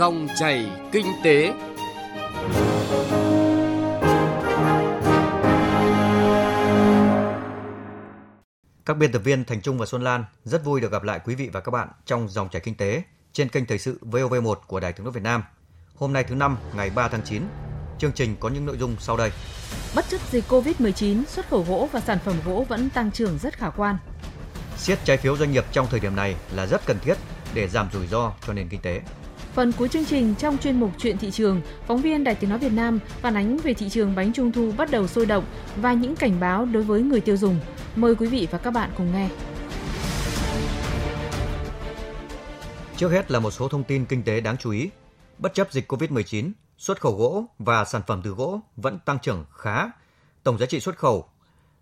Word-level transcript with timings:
Dòng 0.00 0.28
chảy 0.38 0.70
kinh 0.92 1.06
tế. 1.24 1.52
Các 8.86 8.96
biên 8.96 9.12
tập 9.12 9.18
viên 9.18 9.44
Thành 9.44 9.60
Trung 9.62 9.78
và 9.78 9.86
Xuân 9.86 10.02
Lan 10.02 10.24
rất 10.44 10.64
vui 10.64 10.80
được 10.80 10.92
gặp 10.92 11.02
lại 11.02 11.20
quý 11.24 11.34
vị 11.34 11.50
và 11.52 11.60
các 11.60 11.70
bạn 11.70 11.88
trong 12.06 12.28
dòng 12.28 12.48
chảy 12.48 12.62
kinh 12.62 12.74
tế 12.74 13.02
trên 13.32 13.48
kênh 13.48 13.66
thời 13.66 13.78
sự 13.78 13.98
VOV1 14.02 14.54
của 14.66 14.80
Đài 14.80 14.92
Tiếng 14.92 15.04
nói 15.04 15.12
Việt 15.12 15.22
Nam. 15.22 15.42
Hôm 15.94 16.12
nay 16.12 16.24
thứ 16.24 16.34
năm, 16.34 16.56
ngày 16.76 16.90
3 16.90 17.08
tháng 17.08 17.22
9. 17.24 17.42
Chương 17.98 18.12
trình 18.12 18.36
có 18.40 18.48
những 18.48 18.66
nội 18.66 18.76
dung 18.78 18.96
sau 18.98 19.16
đây. 19.16 19.30
Bất 19.96 20.04
chấp 20.08 20.20
dịch 20.30 20.44
Covid-19, 20.48 21.24
xuất 21.24 21.48
khẩu 21.48 21.64
gỗ 21.68 21.88
và 21.92 22.00
sản 22.00 22.18
phẩm 22.24 22.34
gỗ 22.46 22.66
vẫn 22.68 22.90
tăng 22.90 23.10
trưởng 23.10 23.38
rất 23.38 23.54
khả 23.54 23.70
quan. 23.70 23.96
Siết 24.76 24.98
trái 25.04 25.16
phiếu 25.16 25.36
doanh 25.36 25.52
nghiệp 25.52 25.64
trong 25.72 25.86
thời 25.90 26.00
điểm 26.00 26.16
này 26.16 26.36
là 26.54 26.66
rất 26.66 26.86
cần 26.86 26.96
thiết 27.02 27.14
để 27.54 27.68
giảm 27.68 27.88
rủi 27.92 28.06
ro 28.06 28.32
cho 28.46 28.52
nền 28.52 28.68
kinh 28.68 28.80
tế. 28.80 29.00
Phần 29.54 29.72
cuối 29.72 29.88
chương 29.88 30.04
trình 30.04 30.34
trong 30.38 30.58
chuyên 30.58 30.80
mục 30.80 30.90
Chuyện 30.98 31.18
thị 31.18 31.30
trường, 31.30 31.60
phóng 31.86 32.00
viên 32.00 32.24
Đài 32.24 32.34
Tiếng 32.34 32.50
nói 32.50 32.58
Việt 32.58 32.72
Nam 32.72 32.98
phản 33.06 33.34
ánh 33.34 33.56
về 33.56 33.74
thị 33.74 33.88
trường 33.88 34.14
bánh 34.14 34.32
trung 34.32 34.52
thu 34.52 34.72
bắt 34.76 34.90
đầu 34.90 35.06
sôi 35.06 35.26
động 35.26 35.44
và 35.76 35.92
những 35.92 36.16
cảnh 36.16 36.40
báo 36.40 36.64
đối 36.64 36.82
với 36.82 37.02
người 37.02 37.20
tiêu 37.20 37.36
dùng. 37.36 37.60
Mời 37.96 38.14
quý 38.14 38.26
vị 38.26 38.48
và 38.50 38.58
các 38.58 38.70
bạn 38.70 38.90
cùng 38.96 39.12
nghe. 39.12 39.28
Trước 42.96 43.08
hết 43.08 43.30
là 43.30 43.40
một 43.40 43.50
số 43.50 43.68
thông 43.68 43.84
tin 43.84 44.04
kinh 44.04 44.22
tế 44.22 44.40
đáng 44.40 44.56
chú 44.56 44.70
ý. 44.70 44.90
Bất 45.38 45.54
chấp 45.54 45.72
dịch 45.72 45.92
Covid-19, 45.92 46.52
xuất 46.78 47.00
khẩu 47.00 47.16
gỗ 47.16 47.44
và 47.58 47.84
sản 47.84 48.02
phẩm 48.06 48.20
từ 48.24 48.30
gỗ 48.30 48.60
vẫn 48.76 48.98
tăng 48.98 49.18
trưởng 49.18 49.44
khá. 49.52 49.90
Tổng 50.42 50.58
giá 50.58 50.66
trị 50.66 50.80
xuất 50.80 50.98
khẩu 50.98 51.28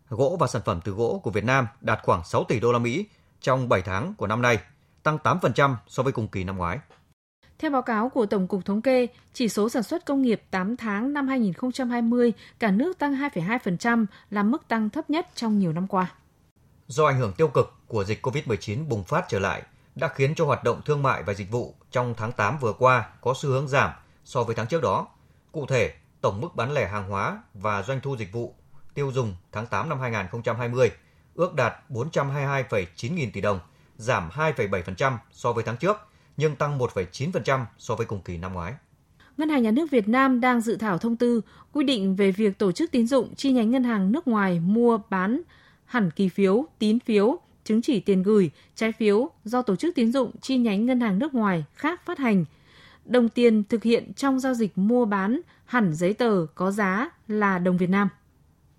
gỗ 0.09 0.37
và 0.41 0.47
sản 0.47 0.63
phẩm 0.65 0.81
từ 0.85 0.93
gỗ 0.93 1.21
của 1.25 1.31
Việt 1.31 1.45
Nam 1.45 1.67
đạt 1.81 1.99
khoảng 2.03 2.25
6 2.25 2.45
tỷ 2.45 2.61
đô 2.61 2.73
la 2.73 2.79
Mỹ 2.79 3.07
trong 3.41 3.69
7 3.69 3.83
tháng 3.83 4.15
của 4.15 4.27
năm 4.27 4.43
nay, 4.43 4.59
tăng 5.03 5.19
8% 5.25 5.75
so 5.89 6.03
với 6.03 6.13
cùng 6.13 6.29
kỳ 6.29 6.45
năm 6.45 6.57
ngoái. 6.57 6.79
Theo 7.59 7.71
báo 7.71 7.83
cáo 7.83 8.09
của 8.09 8.27
Tổng 8.27 8.47
cục 8.47 8.65
Thống 8.65 8.83
kê, 8.83 9.07
chỉ 9.33 9.49
số 9.49 9.69
sản 9.69 9.83
xuất 9.83 10.07
công 10.07 10.23
nghiệp 10.23 10.43
8 10.51 10.77
tháng 10.77 11.13
năm 11.13 11.29
2020 11.29 12.33
cả 12.59 12.71
nước 12.71 12.99
tăng 12.99 13.15
2,2% 13.15 14.07
là 14.31 14.43
mức 14.43 14.69
tăng 14.69 14.91
thấp 14.91 15.11
nhất 15.11 15.29
trong 15.35 15.59
nhiều 15.59 15.73
năm 15.73 15.87
qua. 15.87 16.13
Do 16.87 17.07
ảnh 17.07 17.19
hưởng 17.19 17.33
tiêu 17.33 17.49
cực 17.49 17.75
của 17.87 18.05
dịch 18.05 18.27
COVID-19 18.27 18.89
bùng 18.89 19.05
phát 19.05 19.25
trở 19.29 19.39
lại 19.39 19.63
đã 19.95 20.09
khiến 20.09 20.35
cho 20.35 20.45
hoạt 20.45 20.65
động 20.65 20.81
thương 20.85 21.03
mại 21.03 21.23
và 21.23 21.35
dịch 21.35 21.51
vụ 21.51 21.75
trong 21.91 22.15
tháng 22.17 22.33
8 22.33 22.59
vừa 22.59 22.73
qua 22.73 23.09
có 23.21 23.35
xu 23.37 23.51
hướng 23.51 23.69
giảm 23.69 23.91
so 24.25 24.43
với 24.43 24.55
tháng 24.55 24.67
trước 24.67 24.83
đó. 24.83 25.07
Cụ 25.53 25.67
thể, 25.67 25.95
tổng 26.21 26.41
mức 26.41 26.49
bán 26.55 26.73
lẻ 26.73 26.89
hàng 26.89 27.09
hóa 27.09 27.43
và 27.55 27.83
doanh 27.83 28.01
thu 28.01 28.17
dịch 28.17 28.33
vụ 28.33 28.55
tiêu 28.95 29.11
dùng 29.15 29.37
tháng 29.53 29.67
8 29.67 29.89
năm 29.89 30.01
2020 30.01 30.91
ước 31.35 31.55
đạt 31.55 31.75
422,9 31.89 33.15
nghìn 33.15 33.33
tỷ 33.33 33.41
đồng, 33.41 33.61
giảm 33.97 34.29
2,7% 34.29 35.17
so 35.33 35.53
với 35.53 35.65
tháng 35.65 35.77
trước, 35.77 36.08
nhưng 36.39 36.57
tăng 36.57 36.79
1,9% 36.79 37.65
so 37.79 37.95
với 37.95 38.07
cùng 38.07 38.21
kỳ 38.23 38.37
năm 38.37 38.53
ngoái. 38.53 38.75
Ngân 39.37 39.49
hàng 39.49 39.63
Nhà 39.63 39.71
nước 39.71 39.91
Việt 39.91 40.09
Nam 40.09 40.41
đang 40.41 40.61
dự 40.61 40.77
thảo 40.77 40.99
thông 40.99 41.17
tư 41.17 41.41
quy 41.73 41.85
định 41.85 42.17
về 42.17 42.31
việc 42.31 42.59
tổ 42.59 42.73
chức 42.73 42.91
tín 42.91 43.07
dụng 43.07 43.35
chi 43.35 43.53
nhánh 43.53 43.71
ngân 43.71 43.85
hàng 43.85 44.13
nước 44.13 44.29
ngoài 44.29 44.61
mua 44.61 44.99
bán 45.11 45.41
hẳn 45.85 46.11
kỳ 46.11 46.29
phiếu, 46.29 46.65
tín 46.79 47.01
phiếu, 47.01 47.39
chứng 47.65 47.83
chỉ 47.83 48.01
tiền 48.01 48.23
gửi, 48.23 48.51
trái 48.75 48.93
phiếu 48.93 49.31
do 49.45 49.63
tổ 49.63 49.77
chức 49.77 49.95
tín 49.95 50.13
dụng 50.13 50.31
chi 50.41 50.59
nhánh 50.59 50.87
ngân 50.87 51.01
hàng 51.01 51.19
nước 51.19 51.35
ngoài 51.35 51.65
khác 51.75 52.01
phát 52.07 52.19
hành. 52.19 52.45
Đồng 53.05 53.29
tiền 53.29 53.65
thực 53.65 53.83
hiện 53.83 54.13
trong 54.13 54.41
giao 54.41 54.55
dịch 54.55 54.79
mua 54.79 55.05
bán 55.05 55.41
hẳn 55.65 55.95
giấy 55.95 56.15
tờ 56.15 56.47
có 56.55 56.71
giá 56.71 57.11
là 57.29 57.59
đồng 57.59 57.77
Việt 57.77 57.91
Nam. 57.91 58.09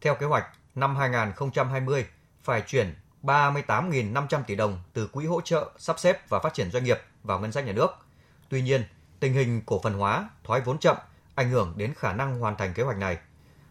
Theo 0.02 0.16
kế 0.16 0.26
hoạch, 0.26 0.46
năm 0.76 0.96
2020 0.96 2.06
phải 2.44 2.64
chuyển 2.68 2.94
38.500 3.24 4.44
tỷ 4.48 4.56
đồng 4.56 4.80
từ 4.94 5.08
quỹ 5.08 5.26
hỗ 5.26 5.42
trợ 5.42 5.72
sắp 5.78 6.00
xếp 6.00 6.30
và 6.30 6.40
phát 6.40 6.54
triển 6.54 6.72
doanh 6.72 6.84
nghiệp 6.84 6.98
vào 7.24 7.40
ngân 7.40 7.52
sách 7.52 7.66
nhà 7.66 7.74
nước. 7.74 7.90
Tuy 8.50 8.62
nhiên, 8.62 8.84
tình 9.20 9.34
hình 9.34 9.62
cổ 9.66 9.80
phần 9.84 9.94
hóa, 9.94 10.30
thoái 10.44 10.62
vốn 10.62 10.80
chậm 10.80 10.98
ảnh 11.36 11.50
hưởng 11.50 11.74
đến 11.78 11.94
khả 11.94 12.14
năng 12.14 12.40
hoàn 12.40 12.56
thành 12.56 12.74
kế 12.74 12.84
hoạch 12.84 12.98
này. 12.98 13.18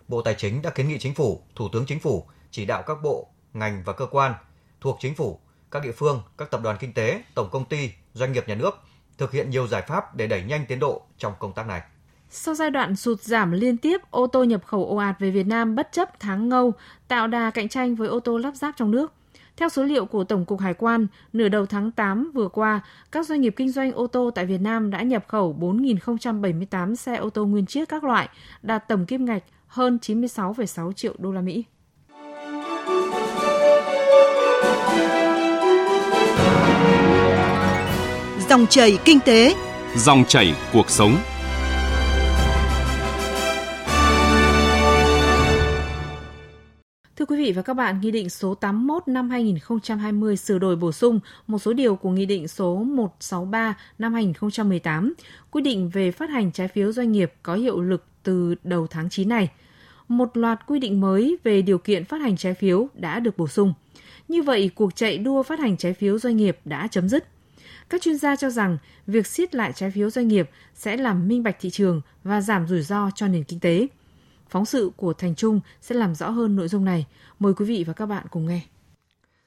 Bộ 0.09 0.23
Tài 0.23 0.35
chính 0.35 0.63
đã 0.63 0.71
kiến 0.71 0.89
nghị 0.89 0.99
Chính 0.99 1.15
phủ, 1.15 1.43
Thủ 1.55 1.69
tướng 1.73 1.87
Chính 1.87 2.01
phủ 2.01 2.27
chỉ 2.51 2.67
đạo 2.67 2.83
các 2.87 2.99
bộ, 3.03 3.29
ngành 3.53 3.83
và 3.85 3.93
cơ 3.93 4.07
quan 4.07 4.35
thuộc 4.81 4.97
Chính 5.01 5.15
phủ, 5.15 5.41
các 5.71 5.83
địa 5.83 5.93
phương, 5.93 6.23
các 6.39 6.51
tập 6.51 6.61
đoàn 6.65 6.77
kinh 6.81 6.93
tế, 6.93 7.23
tổng 7.35 7.49
công 7.53 7.65
ty, 7.65 7.93
doanh 8.15 8.33
nghiệp 8.33 8.49
nhà 8.49 8.55
nước 8.55 8.79
thực 9.19 9.33
hiện 9.33 9.51
nhiều 9.51 9.67
giải 9.67 9.83
pháp 9.89 10.17
để 10.17 10.27
đẩy 10.27 10.43
nhanh 10.43 10.67
tiến 10.67 10.79
độ 10.79 11.03
trong 11.19 11.33
công 11.39 11.53
tác 11.53 11.67
này. 11.67 11.83
Sau 12.31 12.55
giai 12.55 12.71
đoạn 12.71 12.97
sụt 12.97 13.21
giảm 13.21 13.53
liên 13.53 13.77
tiếp, 13.77 14.01
ô 14.11 14.27
tô 14.27 14.45
nhập 14.45 14.65
khẩu 14.67 14.87
ồ 14.87 14.97
ạt 14.97 15.17
về 15.19 15.31
Việt 15.31 15.47
Nam 15.47 15.75
bất 15.75 15.89
chấp 15.93 16.21
tháng 16.21 16.49
ngâu, 16.49 16.73
tạo 17.09 17.27
đà 17.27 17.51
cạnh 17.51 17.69
tranh 17.69 17.95
với 17.95 18.09
ô 18.09 18.21
tô 18.21 18.39
lắp 18.39 18.55
ráp 18.55 18.77
trong 18.77 18.91
nước. 18.91 19.13
Theo 19.59 19.69
số 19.69 19.83
liệu 19.83 20.07
của 20.07 20.25
Tổng 20.25 20.45
cục 20.45 20.61
Hải 20.61 20.75
quan, 20.75 21.07
nửa 21.33 21.49
đầu 21.49 21.67
tháng 21.67 21.91
8 21.91 22.31
vừa 22.35 22.49
qua, 22.49 22.81
các 23.13 23.27
doanh 23.27 23.41
nghiệp 23.41 23.55
kinh 23.57 23.71
doanh 23.71 23.93
ô 23.93 24.07
tô 24.07 24.31
tại 24.35 24.47
Việt 24.47 24.61
Nam 24.61 24.91
đã 24.91 25.03
nhập 25.03 25.25
khẩu 25.29 25.57
4.078 25.61 26.95
xe 26.95 27.17
ô 27.17 27.31
tô 27.31 27.47
nguyên 27.47 27.67
chiếc 27.67 27.89
các 27.89 28.05
loại, 28.05 28.29
đạt 28.63 28.89
tổng 28.89 29.07
kim 29.07 29.25
ngạch 29.25 29.43
hơn 29.67 29.99
96,6 30.03 30.93
triệu 30.93 31.15
đô 31.19 31.33
la 31.33 31.41
Mỹ. 31.41 31.65
Dòng 38.49 38.67
chảy 38.67 38.99
kinh 39.05 39.21
tế, 39.21 39.55
dòng 39.97 40.25
chảy 40.29 40.55
cuộc 40.73 40.91
sống. 40.91 41.17
Thưa 47.19 47.25
quý 47.25 47.37
vị 47.37 47.53
và 47.53 47.63
các 47.63 47.75
bạn, 47.75 48.01
Nghị 48.01 48.11
định 48.11 48.31
số 48.31 48.55
81 48.55 49.09
năm 49.09 49.31
2020 49.31 50.37
sửa 50.37 50.59
đổi 50.59 50.77
bổ 50.77 50.93
sung 50.93 51.21
một 51.47 51.59
số 51.59 51.73
điều 51.73 51.97
của 51.97 52.11
Nghị 52.11 52.27
định 52.27 52.49
số 52.49 52.77
163 52.77 53.75
năm 53.99 54.15
2018 54.15 55.15
quy 55.51 55.63
định 55.63 55.89
về 55.89 56.11
phát 56.11 56.31
hành 56.31 56.53
trái 56.53 56.69
phiếu 56.69 56.93
doanh 56.93 57.13
nghiệp 57.13 57.33
có 57.43 57.55
hiệu 57.55 57.81
lực 57.81 58.05
từ 58.23 58.55
đầu 58.65 58.87
tháng 58.87 59.11
9 59.11 59.29
này. 59.29 59.51
Một 60.09 60.37
loạt 60.37 60.67
quy 60.67 60.79
định 60.79 61.01
mới 61.01 61.37
về 61.45 61.63
điều 61.63 61.79
kiện 61.79 62.05
phát 62.05 62.21
hành 62.21 62.37
trái 62.37 62.55
phiếu 62.55 62.89
đã 62.95 63.21
được 63.21 63.39
bổ 63.39 63.49
sung. 63.49 63.75
Như 64.29 64.43
vậy, 64.43 64.71
cuộc 64.75 64.97
chạy 64.97 65.19
đua 65.19 65.43
phát 65.43 65.59
hành 65.59 65.77
trái 65.77 65.95
phiếu 65.95 66.19
doanh 66.19 66.37
nghiệp 66.37 66.59
đã 66.65 66.87
chấm 66.87 67.09
dứt. 67.09 67.29
Các 67.89 68.03
chuyên 68.03 68.19
gia 68.19 68.37
cho 68.37 68.51
rằng 68.51 68.79
việc 69.07 69.27
siết 69.27 69.55
lại 69.55 69.73
trái 69.75 69.91
phiếu 69.91 70.11
doanh 70.11 70.29
nghiệp 70.29 70.51
sẽ 70.75 70.97
làm 70.97 71.29
minh 71.29 71.43
bạch 71.43 71.57
thị 71.61 71.71
trường 71.71 72.01
và 72.25 72.41
giảm 72.41 72.67
rủi 72.67 72.83
ro 72.83 73.11
cho 73.15 73.29
nền 73.29 73.45
kinh 73.45 73.61
tế. 73.61 73.87
Phóng 74.51 74.65
sự 74.67 74.91
của 74.97 75.13
Thành 75.13 75.35
Trung 75.35 75.61
sẽ 75.81 75.95
làm 75.95 76.15
rõ 76.15 76.31
hơn 76.31 76.57
nội 76.57 76.69
dung 76.69 76.85
này. 76.85 77.07
Mời 77.39 77.55
quý 77.55 77.65
vị 77.65 77.85
và 77.87 77.93
các 77.93 78.07
bạn 78.07 78.27
cùng 78.31 78.47
nghe. 78.47 78.61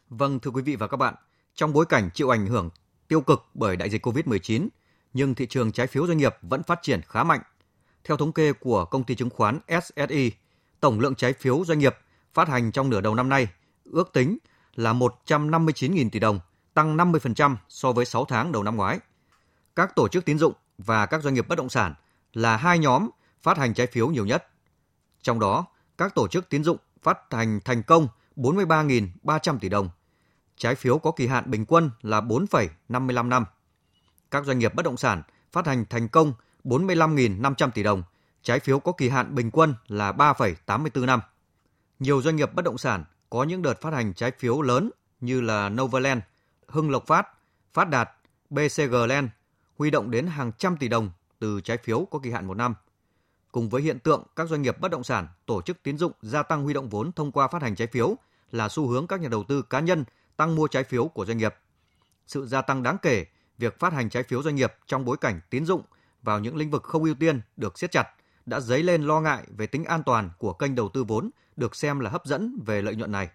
Vâng, 0.09 0.39
thưa 0.39 0.51
quý 0.51 0.61
vị 0.61 0.75
và 0.75 0.87
các 0.87 0.97
bạn, 0.97 1.15
trong 1.55 1.73
bối 1.73 1.85
cảnh 1.85 2.09
chịu 2.13 2.29
ảnh 2.29 2.45
hưởng 2.45 2.69
tiêu 3.07 3.21
cực 3.21 3.45
bởi 3.53 3.75
đại 3.75 3.89
dịch 3.89 4.05
COVID-19, 4.05 4.67
nhưng 5.13 5.35
thị 5.35 5.45
trường 5.45 5.71
trái 5.71 5.87
phiếu 5.87 6.07
doanh 6.07 6.17
nghiệp 6.17 6.35
vẫn 6.41 6.63
phát 6.63 6.79
triển 6.81 7.01
khá 7.07 7.23
mạnh. 7.23 7.41
Theo 8.03 8.17
thống 8.17 8.31
kê 8.31 8.53
của 8.53 8.85
công 8.85 9.03
ty 9.03 9.15
chứng 9.15 9.29
khoán 9.29 9.59
SSI, 9.67 10.31
tổng 10.79 10.99
lượng 10.99 11.15
trái 11.15 11.33
phiếu 11.33 11.63
doanh 11.65 11.79
nghiệp 11.79 11.97
phát 12.33 12.47
hành 12.47 12.71
trong 12.71 12.89
nửa 12.89 13.01
đầu 13.01 13.15
năm 13.15 13.29
nay 13.29 13.47
ước 13.91 14.13
tính 14.13 14.37
là 14.75 14.93
159.000 14.93 16.09
tỷ 16.09 16.19
đồng, 16.19 16.39
tăng 16.73 16.97
50% 16.97 17.55
so 17.69 17.91
với 17.91 18.05
6 18.05 18.25
tháng 18.25 18.51
đầu 18.51 18.63
năm 18.63 18.75
ngoái. 18.75 18.99
Các 19.75 19.95
tổ 19.95 20.07
chức 20.07 20.25
tín 20.25 20.39
dụng 20.39 20.53
và 20.77 21.05
các 21.05 21.23
doanh 21.23 21.33
nghiệp 21.33 21.47
bất 21.47 21.57
động 21.57 21.69
sản 21.69 21.93
là 22.33 22.57
hai 22.57 22.79
nhóm 22.79 23.09
phát 23.41 23.57
hành 23.57 23.73
trái 23.73 23.87
phiếu 23.87 24.07
nhiều 24.07 24.25
nhất. 24.25 24.47
Trong 25.21 25.39
đó, 25.39 25.65
các 25.97 26.15
tổ 26.15 26.27
chức 26.27 26.49
tín 26.49 26.63
dụng 26.63 26.77
phát 27.01 27.19
hành 27.31 27.59
thành 27.65 27.83
công 27.83 28.07
43.300 28.35 29.59
tỷ 29.59 29.69
đồng. 29.69 29.89
Trái 30.57 30.75
phiếu 30.75 30.97
có 30.97 31.11
kỳ 31.11 31.27
hạn 31.27 31.51
bình 31.51 31.65
quân 31.65 31.91
là 32.01 32.21
4,55 32.21 33.27
năm. 33.27 33.45
Các 34.31 34.45
doanh 34.45 34.59
nghiệp 34.59 34.75
bất 34.75 34.85
động 34.85 34.97
sản 34.97 35.23
phát 35.51 35.67
hành 35.67 35.85
thành 35.89 36.07
công 36.07 36.33
45.500 36.63 37.71
tỷ 37.71 37.83
đồng. 37.83 38.03
Trái 38.41 38.59
phiếu 38.59 38.79
có 38.79 38.91
kỳ 38.91 39.09
hạn 39.09 39.35
bình 39.35 39.51
quân 39.51 39.75
là 39.87 40.11
3,84 40.11 41.05
năm. 41.05 41.19
Nhiều 41.99 42.21
doanh 42.21 42.35
nghiệp 42.35 42.53
bất 42.53 42.65
động 42.65 42.77
sản 42.77 43.03
có 43.29 43.43
những 43.43 43.61
đợt 43.61 43.81
phát 43.81 43.93
hành 43.93 44.13
trái 44.13 44.31
phiếu 44.39 44.61
lớn 44.61 44.91
như 45.19 45.41
là 45.41 45.69
Novaland, 45.69 46.21
Hưng 46.67 46.91
Lộc 46.91 47.07
Phát, 47.07 47.27
Phát 47.73 47.89
Đạt, 47.89 48.09
BCG 48.49 48.95
Land 49.07 49.29
huy 49.77 49.91
động 49.91 50.11
đến 50.11 50.27
hàng 50.27 50.51
trăm 50.57 50.77
tỷ 50.77 50.87
đồng 50.87 51.11
từ 51.39 51.61
trái 51.61 51.77
phiếu 51.77 52.07
có 52.11 52.19
kỳ 52.19 52.31
hạn 52.31 52.47
một 52.47 52.57
năm– 52.57 52.75
cùng 53.51 53.69
với 53.69 53.81
hiện 53.81 53.99
tượng 53.99 54.23
các 54.35 54.49
doanh 54.49 54.61
nghiệp 54.61 54.79
bất 54.79 54.91
động 54.91 55.03
sản, 55.03 55.27
tổ 55.45 55.61
chức 55.61 55.83
tín 55.83 55.97
dụng 55.97 56.11
gia 56.21 56.43
tăng 56.43 56.63
huy 56.63 56.73
động 56.73 56.89
vốn 56.89 57.11
thông 57.11 57.31
qua 57.31 57.47
phát 57.47 57.61
hành 57.61 57.75
trái 57.75 57.87
phiếu 57.87 58.15
là 58.51 58.69
xu 58.69 58.87
hướng 58.87 59.07
các 59.07 59.21
nhà 59.21 59.29
đầu 59.29 59.43
tư 59.43 59.61
cá 59.61 59.79
nhân 59.79 60.03
tăng 60.37 60.55
mua 60.55 60.67
trái 60.67 60.83
phiếu 60.83 61.07
của 61.07 61.25
doanh 61.25 61.37
nghiệp. 61.37 61.55
Sự 62.27 62.47
gia 62.47 62.61
tăng 62.61 62.83
đáng 62.83 62.97
kể 63.01 63.25
việc 63.57 63.79
phát 63.79 63.93
hành 63.93 64.09
trái 64.09 64.23
phiếu 64.23 64.43
doanh 64.43 64.55
nghiệp 64.55 64.73
trong 64.87 65.05
bối 65.05 65.17
cảnh 65.17 65.39
tín 65.49 65.65
dụng 65.65 65.81
vào 66.21 66.39
những 66.39 66.55
lĩnh 66.55 66.71
vực 66.71 66.83
không 66.83 67.03
ưu 67.03 67.15
tiên 67.15 67.41
được 67.57 67.79
siết 67.79 67.91
chặt 67.91 68.07
đã 68.45 68.59
dấy 68.59 68.83
lên 68.83 69.03
lo 69.03 69.21
ngại 69.21 69.43
về 69.57 69.67
tính 69.67 69.85
an 69.85 70.03
toàn 70.03 70.29
của 70.37 70.53
kênh 70.53 70.75
đầu 70.75 70.89
tư 70.89 71.03
vốn 71.03 71.29
được 71.55 71.75
xem 71.75 71.99
là 71.99 72.09
hấp 72.09 72.25
dẫn 72.25 72.59
về 72.65 72.81
lợi 72.81 72.95
nhuận 72.95 73.11
này. 73.11 73.29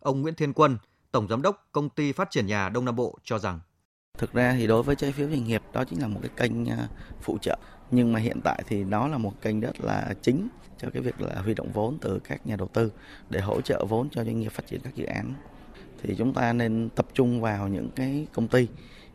Ông 0.00 0.22
Nguyễn 0.22 0.34
Thiên 0.34 0.52
Quân, 0.52 0.78
Tổng 1.12 1.28
Giám 1.28 1.42
đốc 1.42 1.68
Công 1.72 1.88
ty 1.88 2.12
Phát 2.12 2.30
triển 2.30 2.46
Nhà 2.46 2.68
Đông 2.68 2.84
Nam 2.84 2.96
Bộ 2.96 3.18
cho 3.24 3.38
rằng 3.38 3.60
Thực 4.18 4.32
ra 4.32 4.54
thì 4.58 4.66
đối 4.66 4.82
với 4.82 4.96
trái 4.96 5.12
phiếu 5.12 5.28
doanh 5.28 5.44
nghiệp 5.44 5.62
đó 5.72 5.84
chính 5.84 6.00
là 6.02 6.08
một 6.08 6.20
cái 6.22 6.30
kênh 6.36 6.70
à, 6.70 6.88
phụ 7.22 7.38
trợ 7.42 7.58
nhưng 7.90 8.12
mà 8.12 8.20
hiện 8.20 8.40
tại 8.44 8.62
thì 8.66 8.84
đó 8.84 9.08
là 9.08 9.18
một 9.18 9.42
kênh 9.42 9.60
rất 9.60 9.80
là 9.80 10.14
chính 10.22 10.48
cho 10.78 10.88
cái 10.90 11.02
việc 11.02 11.20
là 11.20 11.40
huy 11.40 11.54
động 11.54 11.72
vốn 11.72 11.98
từ 12.00 12.18
các 12.18 12.46
nhà 12.46 12.56
đầu 12.56 12.68
tư 12.68 12.92
để 13.30 13.40
hỗ 13.40 13.60
trợ 13.60 13.84
vốn 13.88 14.08
cho 14.10 14.24
doanh 14.24 14.40
nghiệp 14.40 14.52
phát 14.52 14.66
triển 14.66 14.80
các 14.80 14.94
dự 14.94 15.04
án 15.04 15.34
thì 16.02 16.14
chúng 16.18 16.32
ta 16.32 16.52
nên 16.52 16.88
tập 16.94 17.06
trung 17.14 17.40
vào 17.40 17.68
những 17.68 17.90
cái 17.96 18.26
công 18.32 18.48
ty 18.48 18.68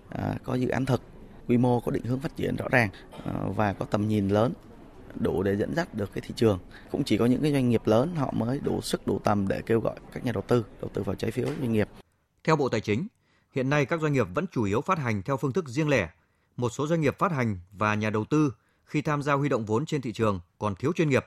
à, 0.10 0.36
có 0.44 0.56
dự 0.56 0.70
án 0.70 0.86
thực 0.86 1.02
quy 1.48 1.58
mô 1.58 1.80
có 1.80 1.92
định 1.92 2.04
hướng 2.04 2.20
phát 2.20 2.36
triển 2.36 2.56
rõ 2.56 2.66
ràng 2.72 2.90
à, 3.26 3.34
và 3.56 3.74
có 3.74 3.86
tầm 3.86 4.08
nhìn 4.08 4.28
lớn 4.28 4.54
đủ 5.16 5.44
để 5.44 5.56
dẫn 5.56 5.76
dắt 5.76 5.96
được 5.96 6.14
cái 6.14 6.22
thị 6.22 6.34
trường. 6.36 6.60
Cũng 6.92 7.04
chỉ 7.04 7.18
có 7.18 7.26
những 7.26 7.42
cái 7.42 7.52
doanh 7.52 7.70
nghiệp 7.70 7.82
lớn 7.86 8.16
họ 8.16 8.32
mới 8.32 8.60
đủ 8.60 8.82
sức 8.82 9.08
đủ 9.08 9.20
tầm 9.24 9.48
để 9.48 9.62
kêu 9.66 9.80
gọi 9.80 9.96
các 10.14 10.26
nhà 10.26 10.32
đầu 10.32 10.44
tư 10.48 10.66
đầu 10.82 10.92
tư 10.94 11.04
vào 11.04 11.16
trái 11.16 11.32
phiếu 11.32 11.46
doanh 11.46 11.74
nghiệp. 11.74 11.90
Theo 12.44 12.56
Bộ 12.56 12.70
Tài 12.70 12.82
chính, 12.82 13.08
hiện 13.56 13.70
nay 13.70 13.86
các 13.86 14.02
doanh 14.02 14.14
nghiệp 14.14 14.28
vẫn 14.34 14.46
chủ 14.52 14.64
yếu 14.64 14.82
phát 14.82 14.98
hành 14.98 15.22
theo 15.24 15.38
phương 15.38 15.54
thức 15.54 15.68
riêng 15.68 15.90
lẻ. 15.90 16.10
Một 16.58 16.70
số 16.70 16.88
doanh 16.88 17.02
nghiệp 17.02 17.16
phát 17.20 17.32
hành 17.32 17.60
và 17.72 17.96
nhà 17.96 18.10
đầu 18.10 18.26
tư 18.26 18.54
khi 18.92 19.02
tham 19.02 19.22
gia 19.22 19.34
huy 19.34 19.50
động 19.50 19.66
vốn 19.66 19.86
trên 19.86 20.02
thị 20.02 20.14
trường 20.14 20.40
còn 20.60 20.76
thiếu 20.76 20.94
chuyên 20.96 21.10
nghiệp. 21.10 21.26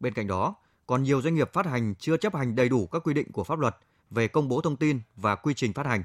Bên 0.00 0.14
cạnh 0.14 0.26
đó, 0.26 0.54
còn 0.86 1.02
nhiều 1.02 1.22
doanh 1.22 1.34
nghiệp 1.34 1.52
phát 1.52 1.66
hành 1.66 1.94
chưa 1.94 2.16
chấp 2.16 2.34
hành 2.34 2.56
đầy 2.56 2.68
đủ 2.68 2.86
các 2.86 3.02
quy 3.04 3.14
định 3.14 3.32
của 3.32 3.44
pháp 3.44 3.58
luật 3.58 3.76
về 4.10 4.28
công 4.28 4.48
bố 4.48 4.60
thông 4.60 4.76
tin 4.76 5.00
và 5.16 5.34
quy 5.34 5.54
trình 5.54 5.72
phát 5.72 5.86
hành. 5.86 6.04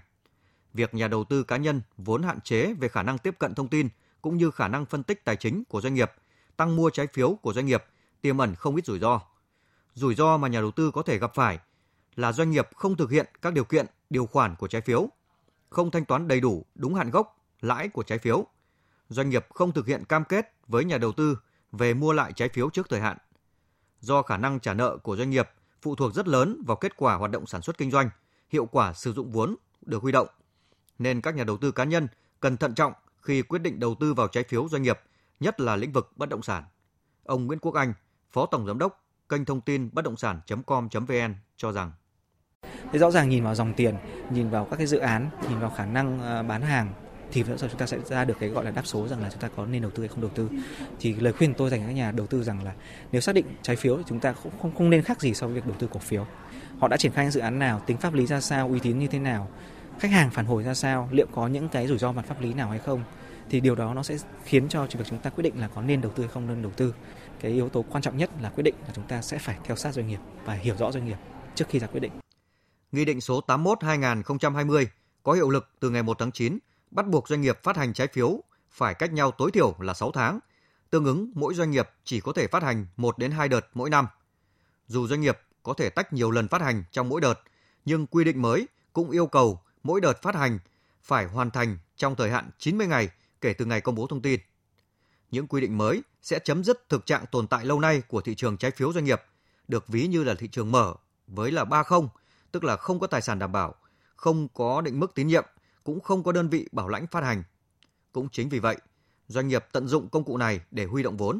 Việc 0.74 0.94
nhà 0.94 1.07
đầu 1.07 1.24
tư 1.24 1.44
cá 1.44 1.57
nhân 1.57 1.81
vốn 1.98 2.24
hạn 2.24 2.42
chế 2.42 2.74
về 2.74 2.88
khả 2.88 3.03
năng 3.03 3.18
tiếp 3.18 3.36
cận 3.39 3.56
thông 3.56 3.68
tin 3.68 3.89
cũng 4.21 4.38
như 4.38 4.51
khả 4.51 4.68
năng 4.68 4.86
phân 4.86 5.03
tích 5.03 5.25
tài 5.25 5.36
chính 5.36 5.63
của 5.65 5.81
doanh 5.81 5.94
nghiệp 5.94 6.12
tăng 6.57 6.75
mua 6.75 6.89
trái 6.89 7.07
phiếu 7.07 7.38
của 7.42 7.53
doanh 7.53 7.65
nghiệp 7.65 7.83
tiềm 8.21 8.38
ẩn 8.38 8.56
không 8.56 8.75
ít 8.75 8.86
rủi 8.86 9.00
ro. 9.00 9.21
Rủi 9.94 10.15
ro 10.15 10.38
mà 10.38 10.48
nhà 10.48 10.62
đầu 10.62 10.71
tư 10.71 10.92
có 10.92 11.03
thể 11.03 11.18
gặp 11.18 11.31
phải 11.36 11.59
là 12.15 12.31
doanh 12.31 12.51
nghiệp 12.51 12.69
không 12.75 12.98
thực 12.98 13.12
hiện 13.12 13.25
các 13.42 13.53
điều 13.53 13.63
kiện, 13.63 13.86
điều 14.09 14.25
khoản 14.25 14.56
của 14.56 14.68
trái 14.68 14.81
phiếu, 14.81 15.09
không 15.69 15.92
thanh 15.92 16.06
toán 16.06 16.27
đầy 16.27 16.39
đủ 16.39 16.65
đúng 16.75 16.95
hạn 16.95 17.09
gốc, 17.09 17.39
lãi 17.62 17.89
của 17.89 18.03
trái 18.03 18.18
phiếu. 18.18 18.48
Doanh 19.12 19.30
nghiệp 19.30 19.48
không 19.54 19.72
thực 19.72 19.88
hiện 19.88 20.06
cam 20.06 20.24
kết 20.24 20.54
với 20.68 20.86
nhà 20.86 20.98
đầu 20.98 21.12
tư 21.12 21.38
về 21.72 21.94
mua 21.94 22.13
lại 22.13 22.34
trái 22.36 22.50
phiếu 22.50 22.69
trước 22.69 22.90
thời 22.90 23.00
hạn. 23.00 23.18
Do 24.00 24.22
khả 24.22 24.38
năng 24.38 24.60
trả 24.60 24.74
nợ 24.74 24.98
của 24.98 25.18
doanh 25.18 25.30
nghiệp 25.30 25.50
phụ 25.81 25.96
thuộc 25.96 26.13
rất 26.13 26.28
lớn 26.28 26.63
vào 26.66 26.78
kết 26.78 26.98
quả 26.98 27.16
hoạt 27.16 27.31
động 27.31 27.46
sản 27.46 27.62
xuất 27.62 27.78
kinh 27.78 27.92
doanh, 27.92 28.10
hiệu 28.50 28.66
quả 28.66 28.94
sử 28.94 29.13
dụng 29.13 29.31
vốn 29.31 29.56
được 29.81 30.02
huy 30.02 30.12
động, 30.12 30.28
nên 31.00 31.22
các 31.22 31.36
nhà 31.36 31.44
đầu 31.44 31.58
tư 31.58 31.72
cá 31.72 31.84
nhân 31.84 32.08
cần 32.40 32.58
thận 32.58 32.75
trọng 32.75 32.94
khi 33.22 33.42
quyết 33.42 33.60
định 33.60 33.80
đầu 33.80 33.96
tư 34.00 34.13
vào 34.13 34.28
trái 34.28 34.44
phiếu 34.44 34.69
doanh 34.69 34.81
nghiệp 34.81 35.00
nhất 35.40 35.60
là 35.60 35.75
lĩnh 35.75 35.92
vực 35.92 36.12
bất 36.16 36.30
động 36.30 36.42
sản. 36.42 36.63
Ông 37.24 37.48
Nguyễn 37.48 37.60
Quốc 37.60 37.75
Anh, 37.75 37.94
Phó 38.31 38.46
Tổng 38.46 38.68
Giám 38.68 38.78
đốc 38.78 39.04
kênh 39.30 39.46
thông 39.46 39.62
tin 39.62 39.90
bất 39.94 40.02
động 40.06 40.18
sản.com.vn 40.18 41.36
cho 41.58 41.72
rằng 41.72 41.92
Thế 42.92 43.00
rõ 43.00 43.12
ràng 43.12 43.30
nhìn 43.30 43.44
vào 43.44 43.56
dòng 43.56 43.74
tiền, 43.74 43.96
nhìn 44.31 44.50
vào 44.50 44.66
các 44.66 44.78
cái 44.78 44.88
dự 44.88 44.98
án, 44.98 45.30
nhìn 45.50 45.60
vào 45.60 45.74
khả 45.78 45.86
năng 45.86 46.19
ờ, 46.19 46.44
bán 46.44 46.62
hàng 46.62 46.94
thì 47.31 47.44
chúng 47.44 47.78
ta 47.78 47.86
sẽ 47.86 47.98
ra 48.06 48.25
được 48.25 48.38
cái 48.39 48.50
gọi 48.50 48.66
là 48.66 48.72
đáp 48.72 48.88
số 48.88 49.07
rằng 49.07 49.22
là 49.22 49.30
chúng 49.30 49.39
ta 49.39 49.50
có 49.56 49.66
nên 49.66 49.81
đầu 49.81 49.92
tư 49.92 50.04
hay 50.04 50.07
không 50.07 50.22
đầu 50.22 50.31
tư. 50.36 50.50
Thì 51.00 51.13
lời 51.13 51.33
khuyên 51.33 51.54
tôi 51.54 51.69
dành 51.69 51.83
các 51.88 51.92
nhà 51.92 52.12
đầu 52.12 52.28
tư 52.28 52.44
rằng 52.44 52.63
là 52.63 52.74
nếu 53.12 53.22
xác 53.22 53.36
định 53.36 53.45
trái 53.62 53.75
phiếu 53.75 53.98
thì 53.98 54.04
chúng 54.07 54.19
ta 54.19 54.33
cũng 54.44 54.51
không 54.62 54.75
không 54.75 54.89
nên 54.89 55.04
khác 55.04 55.22
gì 55.22 55.33
so 55.33 55.48
với 55.48 55.56
việc 55.56 55.66
đầu 55.66 55.75
tư 55.80 55.88
cổ 55.92 56.00
phiếu. 56.00 56.25
Họ 56.80 56.88
đã 56.88 56.98
triển 56.98 57.12
khai 57.12 57.25
những 57.25 57.31
dự 57.31 57.39
án 57.39 57.60
nào, 57.60 57.81
tính 57.86 57.98
pháp 57.98 58.13
lý 58.13 58.25
ra 58.25 58.42
sao, 58.42 58.68
uy 58.68 58.80
tín 58.80 59.00
như 59.00 59.07
thế 59.07 59.19
nào, 59.19 59.50
khách 60.00 60.12
hàng 60.12 60.30
phản 60.30 60.45
hồi 60.45 60.63
ra 60.63 60.74
sao, 60.74 61.10
liệu 61.12 61.28
có 61.31 61.48
những 61.48 61.69
cái 61.69 61.88
rủi 61.88 61.98
ro 61.98 62.12
mặt 62.12 62.25
pháp 62.28 62.42
lý 62.42 62.54
nào 62.54 62.69
hay 62.69 62.80
không 62.80 63.04
thì 63.50 63.60
điều 63.60 63.75
đó 63.75 63.94
nó 63.94 64.04
sẽ 64.04 64.18
khiến 64.44 64.69
cho 64.69 64.86
việc 64.86 65.06
chúng 65.06 65.19
ta 65.19 65.30
quyết 65.30 65.42
định 65.42 65.60
là 65.60 65.68
có 65.68 65.81
nên 65.81 66.01
đầu 66.01 66.12
tư 66.16 66.24
hay 66.24 66.31
không 66.34 66.48
nên 66.48 66.62
đầu 66.62 66.72
tư 66.72 66.94
cái 67.39 67.51
yếu 67.51 67.69
tố 67.69 67.86
quan 67.89 68.01
trọng 68.01 68.18
nhất 68.18 68.30
là 68.42 68.50
quyết 68.50 68.63
định 68.63 68.75
là 68.88 68.94
chúng 68.94 69.07
ta 69.07 69.22
sẽ 69.22 69.38
phải 69.38 69.57
theo 69.63 69.75
sát 69.75 69.94
doanh 69.94 70.07
nghiệp 70.07 70.19
và 70.45 70.54
hiểu 70.54 70.75
rõ 70.77 70.92
doanh 70.92 71.06
nghiệp 71.06 71.18
trước 71.56 71.66
khi 71.69 71.80
ra 71.80 71.88
quyết 71.88 72.00
định. 72.00 72.12
Nghị 72.92 73.06
định 73.06 73.22
số 73.22 73.42
81/2020 73.48 74.86
có 75.24 75.34
hiệu 75.34 75.50
lực 75.50 75.69
từ 75.80 75.89
ngày 75.89 76.04
1 76.04 76.19
tháng 76.19 76.31
9, 76.31 76.57
bắt 76.92 77.08
buộc 77.08 77.28
doanh 77.28 77.42
nghiệp 77.42 77.60
phát 77.64 77.78
hành 77.78 77.94
trái 77.94 78.08
phiếu 78.08 78.44
phải 78.70 78.94
cách 78.94 79.14
nhau 79.14 79.32
tối 79.32 79.52
thiểu 79.52 79.76
là 79.80 79.94
6 79.94 80.12
tháng, 80.12 80.40
tương 80.90 81.06
ứng 81.06 81.32
mỗi 81.36 81.54
doanh 81.54 81.72
nghiệp 81.72 81.90
chỉ 82.04 82.20
có 82.22 82.34
thể 82.34 82.48
phát 82.48 82.64
hành 82.64 82.86
1 82.98 83.18
đến 83.18 83.32
2 83.32 83.50
đợt 83.50 83.68
mỗi 83.74 83.90
năm. 83.90 84.08
Dù 84.88 85.08
doanh 85.08 85.22
nghiệp 85.22 85.40
có 85.64 85.74
thể 85.74 85.90
tách 85.90 86.14
nhiều 86.14 86.32
lần 86.32 86.48
phát 86.48 86.62
hành 86.62 86.84
trong 86.92 87.10
mỗi 87.10 87.22
đợt, 87.22 87.40
nhưng 87.86 88.08
quy 88.08 88.24
định 88.24 88.42
mới 88.42 88.68
cũng 88.94 89.12
yêu 89.12 89.28
cầu 89.28 89.62
mỗi 89.84 90.02
đợt 90.02 90.22
phát 90.22 90.36
hành 90.36 90.60
phải 91.02 91.26
hoàn 91.26 91.52
thành 91.52 91.78
trong 91.96 92.16
thời 92.16 92.32
hạn 92.32 92.50
90 92.58 92.88
ngày 92.88 93.10
kể 93.42 93.54
từ 93.54 93.66
ngày 93.66 93.82
công 93.82 93.96
bố 93.96 94.08
thông 94.08 94.22
tin. 94.22 94.40
Những 95.32 95.48
quy 95.48 95.62
định 95.62 95.78
mới 95.78 96.04
sẽ 96.22 96.40
chấm 96.40 96.64
dứt 96.64 96.90
thực 96.90 97.06
trạng 97.06 97.26
tồn 97.32 97.48
tại 97.48 97.66
lâu 97.66 97.80
nay 97.80 98.02
của 98.08 98.22
thị 98.22 98.36
trường 98.36 98.58
trái 98.58 98.72
phiếu 98.72 98.94
doanh 98.94 99.06
nghiệp, 99.06 99.22
được 99.68 99.88
ví 99.88 100.08
như 100.08 100.24
là 100.24 100.34
thị 100.34 100.48
trường 100.48 100.72
mở 100.72 100.94
với 101.28 101.52
là 101.52 101.66
ba 101.66 101.84
không, 101.84 102.10
tức 102.52 102.64
là 102.64 102.78
không 102.78 103.00
có 103.00 103.08
tài 103.08 103.22
sản 103.22 103.40
đảm 103.40 103.52
bảo, 103.52 103.76
không 104.16 104.48
có 104.48 104.82
định 104.82 105.00
mức 105.00 105.16
tín 105.16 105.28
nhiệm, 105.28 105.46
cũng 105.83 106.00
không 106.00 106.24
có 106.24 106.31
đơn 106.31 106.50
vị 106.50 106.68
bảo 106.72 106.88
lãnh 106.88 107.07
phát 107.07 107.24
hành. 107.24 107.44
Cũng 108.12 108.30
chính 108.30 108.50
vì 108.50 108.60
vậy, 108.60 108.78
doanh 109.28 109.48
nghiệp 109.48 109.66
tận 109.72 109.88
dụng 109.88 110.10
công 110.10 110.24
cụ 110.24 110.38
này 110.38 110.62
để 110.72 110.86
huy 110.86 111.04
động 111.04 111.18
vốn. 111.18 111.39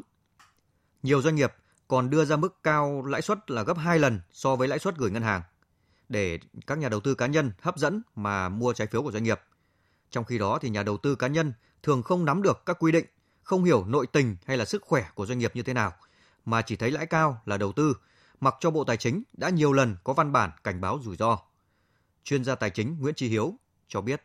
Nhiều 1.02 1.22
doanh 1.22 1.34
nghiệp 1.34 1.52
còn 1.88 2.10
đưa 2.10 2.24
ra 2.24 2.36
mức 2.36 2.62
cao 2.62 3.04
lãi 3.04 3.22
suất 3.22 3.50
là 3.50 3.62
gấp 3.62 3.78
2 3.78 3.98
lần 3.98 4.20
so 4.32 4.56
với 4.56 4.68
lãi 4.68 4.78
suất 4.78 4.96
gửi 4.96 5.10
ngân 5.10 5.22
hàng 5.22 5.42
để 6.08 6.38
các 6.66 6.78
nhà 6.78 6.88
đầu 6.88 7.00
tư 7.00 7.14
cá 7.14 7.26
nhân 7.26 7.52
hấp 7.60 7.78
dẫn 7.78 8.02
mà 8.14 8.48
mua 8.48 8.72
trái 8.72 8.86
phiếu 8.86 9.02
của 9.02 9.12
doanh 9.12 9.24
nghiệp. 9.24 9.40
Trong 10.10 10.24
khi 10.24 10.38
đó 10.38 10.58
thì 10.62 10.70
nhà 10.70 10.82
đầu 10.82 10.96
tư 10.96 11.14
cá 11.14 11.26
nhân 11.26 11.52
thường 11.82 12.02
không 12.02 12.24
nắm 12.24 12.42
được 12.42 12.62
các 12.66 12.76
quy 12.80 12.92
định, 12.92 13.06
không 13.42 13.64
hiểu 13.64 13.84
nội 13.84 14.06
tình 14.06 14.36
hay 14.46 14.56
là 14.56 14.64
sức 14.64 14.82
khỏe 14.82 15.10
của 15.14 15.26
doanh 15.26 15.38
nghiệp 15.38 15.56
như 15.56 15.62
thế 15.62 15.74
nào, 15.74 15.92
mà 16.44 16.62
chỉ 16.62 16.76
thấy 16.76 16.90
lãi 16.90 17.06
cao 17.06 17.42
là 17.44 17.56
đầu 17.56 17.72
tư, 17.72 17.96
mặc 18.40 18.54
cho 18.60 18.70
Bộ 18.70 18.84
Tài 18.84 18.96
chính 18.96 19.22
đã 19.32 19.48
nhiều 19.48 19.72
lần 19.72 19.96
có 20.04 20.12
văn 20.12 20.32
bản 20.32 20.50
cảnh 20.64 20.80
báo 20.80 20.98
rủi 21.02 21.16
ro. 21.16 21.38
Chuyên 22.24 22.44
gia 22.44 22.54
tài 22.54 22.70
chính 22.70 22.98
Nguyễn 23.00 23.14
Trí 23.14 23.28
Hiếu 23.28 23.54
cho 23.88 24.00
biết 24.00 24.22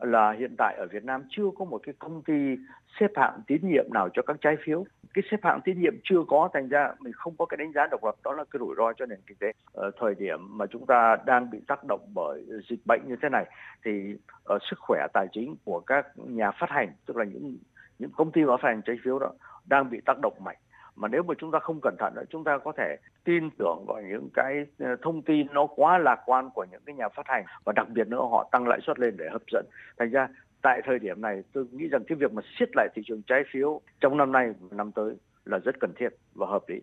là 0.00 0.32
hiện 0.32 0.54
tại 0.58 0.74
ở 0.74 0.86
Việt 0.86 1.04
Nam 1.04 1.22
chưa 1.30 1.50
có 1.58 1.64
một 1.64 1.80
cái 1.82 1.94
công 1.98 2.22
ty 2.22 2.56
xếp 3.00 3.10
hạng 3.14 3.40
tín 3.46 3.60
nhiệm 3.62 3.84
nào 3.92 4.08
cho 4.14 4.22
các 4.22 4.36
trái 4.40 4.56
phiếu. 4.64 4.84
Cái 5.14 5.22
xếp 5.30 5.36
hạng 5.42 5.60
tín 5.64 5.80
nhiệm 5.80 5.94
chưa 6.04 6.24
có, 6.28 6.48
thành 6.54 6.68
ra 6.68 6.94
mình 7.00 7.12
không 7.12 7.34
có 7.38 7.46
cái 7.46 7.56
đánh 7.56 7.72
giá 7.72 7.86
độc 7.90 8.04
lập, 8.04 8.14
đó 8.24 8.32
là 8.32 8.44
cái 8.50 8.58
rủi 8.58 8.74
ro 8.78 8.92
cho 8.92 9.06
nền 9.06 9.18
kinh 9.26 9.36
tế. 9.40 9.52
Ở 9.72 9.90
thời 10.00 10.14
điểm 10.14 10.58
mà 10.58 10.66
chúng 10.66 10.86
ta 10.86 11.16
đang 11.26 11.50
bị 11.50 11.60
tác 11.66 11.84
động 11.88 12.00
bởi 12.14 12.44
dịch 12.70 12.80
bệnh 12.86 13.00
như 13.08 13.16
thế 13.22 13.28
này, 13.28 13.44
thì 13.84 14.16
ở 14.44 14.58
sức 14.70 14.78
khỏe 14.78 15.06
tài 15.12 15.26
chính 15.32 15.56
của 15.64 15.80
các 15.80 16.06
nhà 16.16 16.50
phát 16.50 16.70
hành, 16.70 16.92
tức 17.06 17.16
là 17.16 17.24
những 17.24 17.56
những 17.98 18.10
công 18.16 18.32
ty 18.32 18.40
phát 18.46 18.68
hành 18.68 18.82
trái 18.82 18.96
phiếu 19.04 19.18
đó, 19.18 19.32
đang 19.66 19.90
bị 19.90 20.00
tác 20.06 20.18
động 20.22 20.34
mạnh 20.44 20.56
mà 20.96 21.08
nếu 21.08 21.22
mà 21.22 21.34
chúng 21.38 21.50
ta 21.50 21.58
không 21.58 21.80
cẩn 21.82 21.96
thận 21.98 22.14
chúng 22.30 22.44
ta 22.44 22.58
có 22.64 22.72
thể 22.78 22.96
tin 23.24 23.50
tưởng 23.58 23.84
vào 23.86 24.02
những 24.10 24.28
cái 24.34 24.66
ờ, 24.78 24.96
thông 25.02 25.22
tin 25.22 25.46
nó 25.52 25.66
quá 25.66 25.98
lạc 25.98 26.18
quan 26.26 26.50
của 26.54 26.66
những 26.70 26.82
cái 26.86 26.94
nhà 26.94 27.08
phát 27.08 27.26
hành 27.26 27.44
và 27.64 27.72
đặc 27.76 27.88
biệt 27.88 28.08
nữa 28.08 28.20
họ 28.30 28.48
tăng 28.52 28.68
lãi 28.68 28.78
suất 28.86 28.98
lên 28.98 29.16
để 29.16 29.24
hấp 29.32 29.42
dẫn 29.52 29.66
thành 29.98 30.10
ra 30.10 30.28
tại 30.62 30.80
thời 30.84 30.98
điểm 30.98 31.20
này 31.20 31.42
tôi 31.52 31.66
nghĩ 31.72 31.88
rằng 31.88 32.04
cái 32.08 32.16
việc 32.20 32.32
mà 32.32 32.42
siết 32.58 32.68
lại 32.76 32.88
thị 32.94 33.02
trường 33.06 33.22
trái 33.22 33.42
phiếu 33.52 33.80
trong 34.00 34.16
năm 34.16 34.32
nay 34.32 34.48
năm 34.70 34.92
tới 34.92 35.16
là 35.44 35.58
rất 35.58 35.74
cần 35.80 35.92
thiết 35.98 36.08
và 36.34 36.46
hợp 36.46 36.62
lý. 36.68 36.80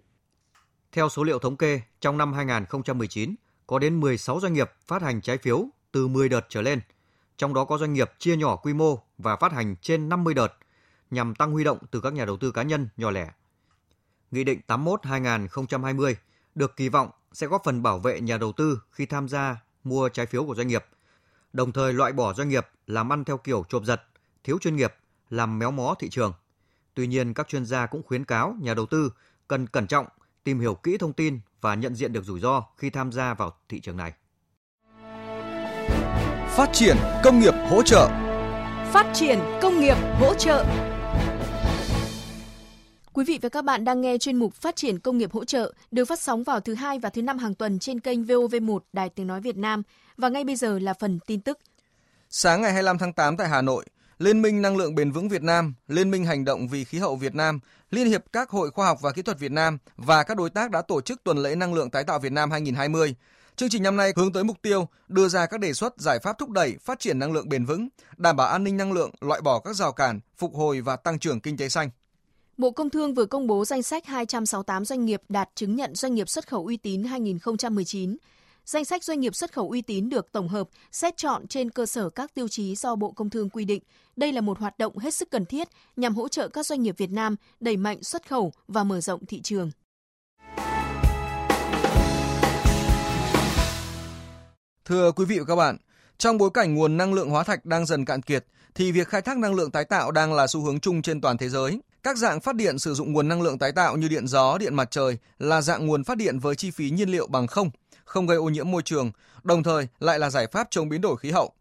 Theo 0.91 1.09
số 1.09 1.23
liệu 1.23 1.39
thống 1.39 1.57
kê, 1.57 1.81
trong 1.99 2.17
năm 2.17 2.33
2019 2.33 3.35
có 3.67 3.79
đến 3.79 3.99
16 3.99 4.39
doanh 4.39 4.53
nghiệp 4.53 4.71
phát 4.85 5.01
hành 5.01 5.21
trái 5.21 5.37
phiếu 5.37 5.65
từ 5.91 6.07
10 6.07 6.29
đợt 6.29 6.45
trở 6.49 6.61
lên, 6.61 6.79
trong 7.37 7.53
đó 7.53 7.65
có 7.65 7.77
doanh 7.77 7.93
nghiệp 7.93 8.11
chia 8.17 8.35
nhỏ 8.35 8.55
quy 8.55 8.73
mô 8.73 8.99
và 9.17 9.35
phát 9.35 9.51
hành 9.51 9.75
trên 9.81 10.09
50 10.09 10.33
đợt 10.33 10.53
nhằm 11.11 11.35
tăng 11.35 11.51
huy 11.51 11.63
động 11.63 11.77
từ 11.91 12.01
các 12.01 12.13
nhà 12.13 12.25
đầu 12.25 12.37
tư 12.37 12.51
cá 12.51 12.63
nhân 12.63 12.87
nhỏ 12.97 13.11
lẻ. 13.11 13.31
Nghị 14.31 14.43
định 14.43 14.61
81/2020 14.67 16.15
được 16.55 16.75
kỳ 16.75 16.89
vọng 16.89 17.09
sẽ 17.33 17.47
góp 17.47 17.61
phần 17.63 17.83
bảo 17.83 17.99
vệ 17.99 18.21
nhà 18.21 18.37
đầu 18.37 18.51
tư 18.51 18.81
khi 18.91 19.05
tham 19.05 19.27
gia 19.27 19.55
mua 19.83 20.09
trái 20.09 20.25
phiếu 20.25 20.45
của 20.45 20.55
doanh 20.55 20.67
nghiệp, 20.67 20.85
đồng 21.53 21.71
thời 21.71 21.93
loại 21.93 22.11
bỏ 22.11 22.33
doanh 22.33 22.49
nghiệp 22.49 22.67
làm 22.87 23.13
ăn 23.13 23.23
theo 23.23 23.37
kiểu 23.37 23.63
chộp 23.69 23.85
giật, 23.85 24.01
thiếu 24.43 24.57
chuyên 24.61 24.75
nghiệp, 24.75 24.93
làm 25.29 25.59
méo 25.59 25.71
mó 25.71 25.95
thị 25.99 26.09
trường. 26.09 26.33
Tuy 26.93 27.07
nhiên, 27.07 27.33
các 27.33 27.47
chuyên 27.47 27.65
gia 27.65 27.85
cũng 27.85 28.03
khuyến 28.03 28.25
cáo 28.25 28.55
nhà 28.61 28.73
đầu 28.73 28.85
tư 28.85 29.11
cần 29.47 29.67
cẩn 29.67 29.87
trọng, 29.87 30.05
tìm 30.43 30.59
hiểu 30.59 30.75
kỹ 30.75 30.97
thông 30.97 31.13
tin 31.13 31.39
và 31.61 31.75
nhận 31.75 31.95
diện 31.95 32.13
được 32.13 32.23
rủi 32.23 32.39
ro 32.39 32.63
khi 32.77 32.89
tham 32.89 33.11
gia 33.11 33.33
vào 33.33 33.57
thị 33.69 33.79
trường 33.81 33.97
này. 33.97 34.13
Phát 36.55 36.69
triển 36.73 36.97
công 37.23 37.39
nghiệp 37.39 37.53
hỗ 37.69 37.83
trợ 37.83 38.07
Phát 38.93 39.11
triển 39.13 39.39
công 39.61 39.79
nghiệp 39.79 39.97
hỗ 40.19 40.33
trợ 40.33 40.90
Quý 43.13 43.25
vị 43.25 43.39
và 43.41 43.49
các 43.49 43.65
bạn 43.65 43.83
đang 43.83 44.01
nghe 44.01 44.17
chuyên 44.17 44.35
mục 44.35 44.53
Phát 44.53 44.75
triển 44.75 44.99
công 44.99 45.17
nghiệp 45.17 45.31
hỗ 45.31 45.45
trợ 45.45 45.73
được 45.91 46.05
phát 46.05 46.19
sóng 46.19 46.43
vào 46.43 46.59
thứ 46.59 46.73
hai 46.73 46.99
và 46.99 47.09
thứ 47.09 47.21
năm 47.21 47.37
hàng 47.37 47.55
tuần 47.55 47.79
trên 47.79 47.99
kênh 47.99 48.23
VOV1 48.23 48.79
Đài 48.93 49.09
Tiếng 49.09 49.27
Nói 49.27 49.41
Việt 49.41 49.57
Nam. 49.57 49.83
Và 50.17 50.29
ngay 50.29 50.43
bây 50.43 50.55
giờ 50.55 50.79
là 50.79 50.93
phần 50.93 51.19
tin 51.27 51.41
tức. 51.41 51.59
Sáng 52.29 52.61
ngày 52.61 52.71
25 52.71 52.97
tháng 52.97 53.13
8 53.13 53.37
tại 53.37 53.47
Hà 53.49 53.61
Nội, 53.61 53.85
Liên 54.19 54.41
minh 54.41 54.61
Năng 54.61 54.77
lượng 54.77 54.95
Bền 54.95 55.11
vững 55.11 55.29
Việt 55.29 55.43
Nam, 55.43 55.73
Liên 55.87 56.11
minh 56.11 56.25
Hành 56.25 56.45
động 56.45 56.67
vì 56.67 56.83
khí 56.83 56.97
hậu 56.97 57.15
Việt 57.15 57.35
Nam, 57.35 57.59
Liên 57.91 58.07
hiệp 58.07 58.23
các 58.33 58.49
hội 58.49 58.71
khoa 58.71 58.85
học 58.85 59.01
và 59.01 59.11
kỹ 59.11 59.21
thuật 59.21 59.39
Việt 59.39 59.51
Nam 59.51 59.77
và 59.97 60.23
các 60.23 60.37
đối 60.37 60.49
tác 60.49 60.71
đã 60.71 60.81
tổ 60.81 61.01
chức 61.01 61.23
tuần 61.23 61.37
lễ 61.37 61.55
năng 61.55 61.73
lượng 61.73 61.89
tái 61.89 62.03
tạo 62.03 62.19
Việt 62.19 62.31
Nam 62.31 62.51
2020. 62.51 63.15
Chương 63.55 63.69
trình 63.69 63.83
năm 63.83 63.97
nay 63.97 64.13
hướng 64.15 64.33
tới 64.33 64.43
mục 64.43 64.57
tiêu 64.61 64.87
đưa 65.07 65.27
ra 65.27 65.45
các 65.45 65.59
đề 65.59 65.73
xuất 65.73 65.93
giải 65.97 66.19
pháp 66.19 66.37
thúc 66.37 66.49
đẩy 66.49 66.75
phát 66.81 66.99
triển 66.99 67.19
năng 67.19 67.31
lượng 67.31 67.49
bền 67.49 67.65
vững, 67.65 67.87
đảm 68.17 68.35
bảo 68.35 68.47
an 68.47 68.63
ninh 68.63 68.77
năng 68.77 68.93
lượng, 68.93 69.11
loại 69.21 69.41
bỏ 69.41 69.59
các 69.59 69.75
rào 69.75 69.91
cản, 69.91 70.19
phục 70.37 70.55
hồi 70.55 70.81
và 70.81 70.95
tăng 70.95 71.19
trưởng 71.19 71.39
kinh 71.39 71.57
tế 71.57 71.69
xanh. 71.69 71.89
Bộ 72.57 72.71
Công 72.71 72.89
Thương 72.89 73.13
vừa 73.13 73.25
công 73.25 73.47
bố 73.47 73.65
danh 73.65 73.83
sách 73.83 74.05
268 74.05 74.85
doanh 74.85 75.05
nghiệp 75.05 75.21
đạt 75.29 75.49
chứng 75.55 75.75
nhận 75.75 75.95
doanh 75.95 76.15
nghiệp 76.15 76.29
xuất 76.29 76.47
khẩu 76.47 76.65
uy 76.65 76.77
tín 76.77 77.03
2019. 77.03 78.17
Danh 78.65 78.85
sách 78.85 79.03
doanh 79.03 79.19
nghiệp 79.19 79.35
xuất 79.35 79.53
khẩu 79.53 79.69
uy 79.69 79.81
tín 79.81 80.09
được 80.09 80.31
tổng 80.31 80.47
hợp, 80.47 80.69
xét 80.91 81.17
chọn 81.17 81.47
trên 81.47 81.69
cơ 81.69 81.85
sở 81.85 82.09
các 82.09 82.33
tiêu 82.33 82.47
chí 82.47 82.75
do 82.75 82.95
Bộ 82.95 83.11
Công 83.11 83.29
Thương 83.29 83.49
quy 83.49 83.65
định. 83.65 83.83
Đây 84.15 84.31
là 84.31 84.41
một 84.41 84.59
hoạt 84.59 84.77
động 84.77 84.97
hết 84.97 85.13
sức 85.13 85.31
cần 85.31 85.45
thiết 85.45 85.67
nhằm 85.95 86.15
hỗ 86.15 86.27
trợ 86.27 86.47
các 86.47 86.65
doanh 86.65 86.81
nghiệp 86.81 86.95
Việt 86.97 87.11
Nam 87.11 87.35
đẩy 87.59 87.77
mạnh 87.77 88.03
xuất 88.03 88.29
khẩu 88.29 88.53
và 88.67 88.83
mở 88.83 89.01
rộng 89.01 89.25
thị 89.25 89.41
trường. 89.41 89.71
Thưa 94.85 95.11
quý 95.11 95.25
vị 95.25 95.39
và 95.39 95.45
các 95.45 95.55
bạn, 95.55 95.77
trong 96.17 96.37
bối 96.37 96.49
cảnh 96.53 96.75
nguồn 96.75 96.97
năng 96.97 97.13
lượng 97.13 97.29
hóa 97.29 97.43
thạch 97.43 97.65
đang 97.65 97.85
dần 97.85 98.05
cạn 98.05 98.21
kiệt, 98.21 98.45
thì 98.75 98.91
việc 98.91 99.07
khai 99.07 99.21
thác 99.21 99.37
năng 99.37 99.53
lượng 99.53 99.71
tái 99.71 99.85
tạo 99.85 100.11
đang 100.11 100.33
là 100.33 100.47
xu 100.47 100.61
hướng 100.61 100.79
chung 100.79 101.01
trên 101.01 101.21
toàn 101.21 101.37
thế 101.37 101.49
giới. 101.49 101.79
Các 102.03 102.17
dạng 102.17 102.39
phát 102.39 102.55
điện 102.55 102.79
sử 102.79 102.93
dụng 102.93 103.13
nguồn 103.13 103.27
năng 103.27 103.41
lượng 103.41 103.57
tái 103.57 103.71
tạo 103.71 103.97
như 103.97 104.07
điện 104.07 104.27
gió, 104.27 104.57
điện 104.57 104.75
mặt 104.75 104.91
trời 104.91 105.17
là 105.39 105.61
dạng 105.61 105.87
nguồn 105.87 106.03
phát 106.03 106.17
điện 106.17 106.39
với 106.39 106.55
chi 106.55 106.71
phí 106.71 106.89
nhiên 106.89 107.09
liệu 107.09 107.27
bằng 107.27 107.47
không, 107.47 107.69
không 108.03 108.27
gây 108.27 108.37
ô 108.37 108.49
nhiễm 108.49 108.71
môi 108.71 108.81
trường, 108.81 109.11
đồng 109.43 109.63
thời 109.63 109.87
lại 109.99 110.19
là 110.19 110.29
giải 110.29 110.47
pháp 110.51 110.67
chống 110.71 110.89
biến 110.89 111.01
đổi 111.01 111.17
khí 111.17 111.31
hậu. 111.31 111.53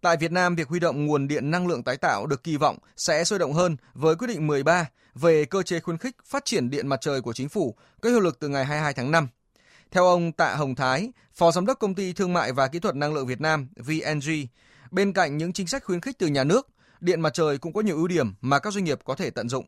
Tại 0.00 0.16
Việt 0.16 0.32
Nam, 0.32 0.56
việc 0.56 0.68
huy 0.68 0.80
động 0.80 1.06
nguồn 1.06 1.28
điện 1.28 1.50
năng 1.50 1.66
lượng 1.66 1.82
tái 1.82 1.96
tạo 1.96 2.26
được 2.26 2.42
kỳ 2.42 2.56
vọng 2.56 2.78
sẽ 2.96 3.24
sôi 3.24 3.38
động 3.38 3.52
hơn 3.52 3.76
với 3.94 4.16
quyết 4.16 4.26
định 4.26 4.46
13 4.46 4.86
về 5.14 5.44
cơ 5.44 5.62
chế 5.62 5.80
khuyến 5.80 5.98
khích 5.98 6.16
phát 6.24 6.44
triển 6.44 6.70
điện 6.70 6.88
mặt 6.88 7.00
trời 7.00 7.20
của 7.20 7.32
chính 7.32 7.48
phủ 7.48 7.74
có 8.00 8.10
hiệu 8.10 8.20
lực 8.20 8.38
từ 8.40 8.48
ngày 8.48 8.64
22 8.64 8.94
tháng 8.94 9.10
5. 9.10 9.28
Theo 9.90 10.04
ông 10.04 10.32
Tạ 10.32 10.54
Hồng 10.54 10.74
Thái, 10.74 11.12
Phó 11.34 11.50
Giám 11.50 11.66
đốc 11.66 11.78
Công 11.78 11.94
ty 11.94 12.12
Thương 12.12 12.32
mại 12.32 12.52
và 12.52 12.68
Kỹ 12.68 12.78
thuật 12.78 12.96
Năng 12.96 13.14
lượng 13.14 13.26
Việt 13.26 13.40
Nam 13.40 13.68
VNG, 13.76 14.30
bên 14.90 15.12
cạnh 15.12 15.36
những 15.36 15.52
chính 15.52 15.66
sách 15.66 15.84
khuyến 15.84 16.00
khích 16.00 16.18
từ 16.18 16.26
nhà 16.26 16.44
nước, 16.44 16.68
điện 17.00 17.20
mặt 17.20 17.34
trời 17.34 17.58
cũng 17.58 17.72
có 17.72 17.80
nhiều 17.80 17.96
ưu 17.96 18.08
điểm 18.08 18.34
mà 18.40 18.58
các 18.58 18.72
doanh 18.72 18.84
nghiệp 18.84 18.98
có 19.04 19.14
thể 19.14 19.30
tận 19.30 19.48
dụng. 19.48 19.66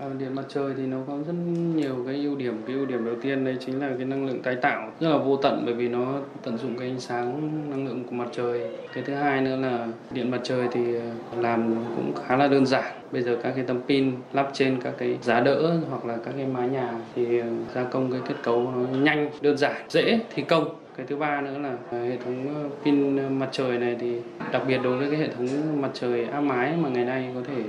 À, 0.00 0.06
điện 0.18 0.34
mặt 0.34 0.42
trời 0.48 0.72
thì 0.76 0.82
nó 0.86 0.96
có 1.06 1.16
rất 1.26 1.32
nhiều 1.74 1.94
cái 2.06 2.14
ưu 2.14 2.36
điểm. 2.36 2.62
Cái 2.66 2.76
ưu 2.76 2.86
điểm 2.86 3.04
đầu 3.04 3.14
tiên 3.22 3.44
đây 3.44 3.56
chính 3.66 3.80
là 3.80 3.90
cái 3.96 4.06
năng 4.06 4.26
lượng 4.26 4.42
tái 4.42 4.54
tạo 4.54 4.90
rất 5.00 5.08
là 5.08 5.16
vô 5.16 5.36
tận 5.36 5.62
bởi 5.64 5.74
vì 5.74 5.88
nó 5.88 6.20
tận 6.42 6.58
dụng 6.58 6.78
cái 6.78 6.88
ánh 6.88 7.00
sáng 7.00 7.50
năng 7.70 7.86
lượng 7.86 8.04
của 8.04 8.16
mặt 8.16 8.28
trời. 8.32 8.70
Cái 8.92 9.04
thứ 9.06 9.14
hai 9.14 9.40
nữa 9.40 9.56
là 9.56 9.88
điện 10.10 10.30
mặt 10.30 10.40
trời 10.42 10.68
thì 10.72 10.94
à, 10.94 11.12
làm 11.40 11.74
cũng 11.96 12.12
khá 12.26 12.36
là 12.36 12.48
đơn 12.48 12.66
giản. 12.66 12.92
Bây 13.12 13.22
giờ 13.22 13.38
các 13.42 13.52
cái 13.56 13.64
tấm 13.64 13.80
pin 13.88 14.12
lắp 14.32 14.50
trên 14.52 14.80
các 14.80 14.94
cái 14.98 15.18
giá 15.22 15.40
đỡ 15.40 15.76
hoặc 15.90 16.06
là 16.06 16.16
các 16.24 16.34
cái 16.36 16.46
mái 16.46 16.68
nhà 16.68 16.92
thì 17.14 17.40
à, 17.40 17.46
gia 17.74 17.84
công 17.84 18.12
cái 18.12 18.20
kết 18.28 18.34
cấu 18.42 18.72
nó 18.76 18.98
nhanh, 18.98 19.30
đơn 19.40 19.56
giản, 19.56 19.76
dễ 19.88 20.20
thi 20.34 20.42
công 20.42 20.68
cái 20.96 21.06
thứ 21.06 21.16
ba 21.16 21.40
nữa 21.40 21.58
là 21.62 21.76
à, 21.90 21.98
hệ 21.98 22.16
thống 22.24 22.70
pin 22.84 23.18
mặt 23.38 23.48
trời 23.52 23.78
này 23.78 23.96
thì 24.00 24.16
đặc 24.52 24.62
biệt 24.68 24.80
đối 24.84 24.98
với 24.98 25.10
cái 25.10 25.18
hệ 25.18 25.28
thống 25.28 25.48
mặt 25.82 25.90
trời 25.94 26.24
áp 26.24 26.40
mái 26.40 26.76
mà 26.76 26.88
ngày 26.88 27.04
nay 27.04 27.30
có 27.34 27.40
thể 27.48 27.62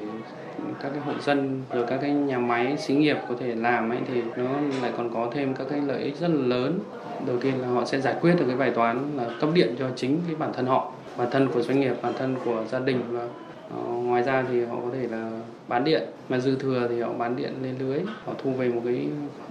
các 0.82 0.90
cái 0.90 1.00
hộ 1.00 1.14
dân 1.22 1.62
rồi 1.74 1.86
các 1.88 1.98
cái 2.02 2.12
nhà 2.12 2.40
máy 2.40 2.78
xí 2.78 2.96
nghiệp 2.96 3.18
có 3.30 3.36
thể 3.40 3.56
làm 3.56 3.90
ấy 3.90 4.00
thì 4.08 4.22
nó 4.38 4.50
lại 4.82 4.92
còn 4.98 5.14
có 5.14 5.32
thêm 5.34 5.54
các 5.54 5.68
cái 5.70 5.82
lợi 5.82 6.04
ích 6.04 6.18
rất 6.20 6.28
là 6.28 6.42
lớn. 6.48 6.80
Đầu 7.28 7.40
tiên 7.40 7.54
là 7.62 7.68
họ 7.68 7.86
sẽ 7.86 8.02
giải 8.02 8.16
quyết 8.22 8.36
được 8.40 8.46
cái 8.48 8.58
bài 8.58 8.72
toán 8.72 9.00
là 9.16 9.30
cấp 9.40 9.50
điện 9.54 9.76
cho 9.80 9.90
chính 9.96 10.20
cái 10.28 10.36
bản 10.36 10.54
thân 10.54 10.66
họ, 10.66 10.92
bản 11.18 11.28
thân 11.32 11.48
của 11.54 11.62
doanh 11.62 11.80
nghiệp, 11.80 11.94
bản 12.02 12.14
thân 12.18 12.36
của 12.46 12.64
gia 12.72 12.80
đình 12.80 13.02
và 13.10 13.28
ờ, 13.76 13.82
ngoài 13.92 14.24
ra 14.24 14.44
thì 14.52 14.66
họ 14.66 14.76
có 14.76 14.90
thể 14.94 15.08
là 15.08 15.32
bán 15.68 15.84
điện. 15.84 16.04
Mà 16.30 16.40
dư 16.40 16.56
thừa 16.56 16.88
thì 16.90 17.02
họ 17.02 17.14
bán 17.14 17.36
điện 17.36 17.54
lên 17.64 17.76
lưới, 17.80 18.00
họ 18.26 18.34
thu 18.44 18.52
về 18.52 18.70
một 18.70 18.82
cái 18.86 19.08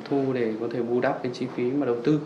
thu 0.08 0.32
để 0.32 0.52
có 0.60 0.66
thể 0.72 0.82
bù 0.82 1.00
đắp 1.00 1.22
cái 1.22 1.32
chi 1.34 1.46
phí 1.56 1.70
mà 1.70 1.86
đầu 1.86 1.96
tư. 2.04 2.20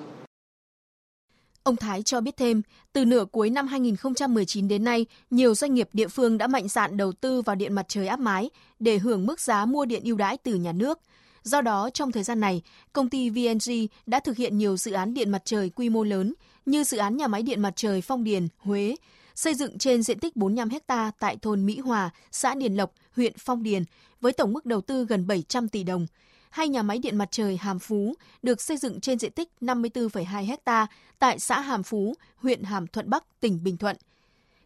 Ông 1.71 1.77
Thái 1.77 2.03
cho 2.03 2.21
biết 2.21 2.37
thêm, 2.37 2.63
từ 2.93 3.05
nửa 3.05 3.25
cuối 3.33 3.51
năm 3.51 3.67
2019 3.67 4.69
đến 4.69 4.85
nay, 4.85 5.07
nhiều 5.31 5.55
doanh 5.55 5.75
nghiệp 5.75 5.89
địa 5.93 6.09
phương 6.09 6.39
đã 6.39 6.47
mạnh 6.47 6.69
dạn 6.69 6.97
đầu 6.97 7.13
tư 7.13 7.43
vào 7.43 7.57
điện 7.57 7.73
mặt 7.73 7.85
trời 7.89 8.07
áp 8.07 8.21
mái 8.21 8.51
để 8.79 8.99
hưởng 8.99 9.27
mức 9.27 9.41
giá 9.41 9.67
mua 9.67 9.85
điện 9.85 10.03
ưu 10.05 10.17
đãi 10.17 10.37
từ 10.37 10.55
nhà 10.55 10.73
nước. 10.73 11.01
Do 11.43 11.61
đó, 11.61 11.91
trong 11.95 12.13
thời 12.13 12.23
gian 12.23 12.41
này, 12.41 12.63
công 12.93 13.09
ty 13.09 13.31
VNG 13.31 13.87
đã 14.07 14.21
thực 14.21 14.37
hiện 14.37 14.59
nhiều 14.59 14.77
dự 14.77 14.93
án 14.93 15.15
điện 15.15 15.31
mặt 15.31 15.43
trời 15.45 15.71
quy 15.71 15.89
mô 15.89 16.05
lớn 16.05 16.35
như 16.67 16.85
dự 16.85 16.99
án 16.99 17.17
nhà 17.17 17.27
máy 17.27 17.43
điện 17.43 17.63
mặt 17.63 17.73
trời 17.77 18.01
Phong 18.01 18.25
Điền, 18.25 18.49
Huế, 18.59 18.97
xây 19.35 19.55
dựng 19.55 19.79
trên 19.79 20.03
diện 20.03 20.19
tích 20.19 20.37
45 20.37 20.69
ha 20.89 21.11
tại 21.19 21.37
thôn 21.43 21.67
Mỹ 21.67 21.79
Hòa, 21.79 22.11
xã 22.33 22.55
Điền 22.55 22.75
Lộc, 22.75 22.93
huyện 23.17 23.33
Phong 23.39 23.63
Điền 23.63 23.85
với 24.21 24.33
tổng 24.33 24.53
mức 24.53 24.67
đầu 24.67 24.81
tư 24.81 25.05
gần 25.05 25.27
700 25.27 25.69
tỷ 25.69 25.83
đồng– 25.83 26.07
hay 26.51 26.69
nhà 26.69 26.83
máy 26.83 26.99
điện 26.99 27.17
mặt 27.17 27.29
trời 27.31 27.57
Hàm 27.57 27.79
Phú 27.79 28.15
được 28.43 28.61
xây 28.61 28.77
dựng 28.77 29.01
trên 29.01 29.19
diện 29.19 29.33
tích 29.33 29.49
54,2 29.61 30.57
ha 30.67 30.87
tại 31.19 31.39
xã 31.39 31.61
Hàm 31.61 31.83
Phú, 31.83 32.15
huyện 32.37 32.63
Hàm 32.63 32.87
Thuận 32.87 33.11
Bắc, 33.11 33.25
tỉnh 33.41 33.65
Bình 33.65 33.77
Thuận. 33.77 33.97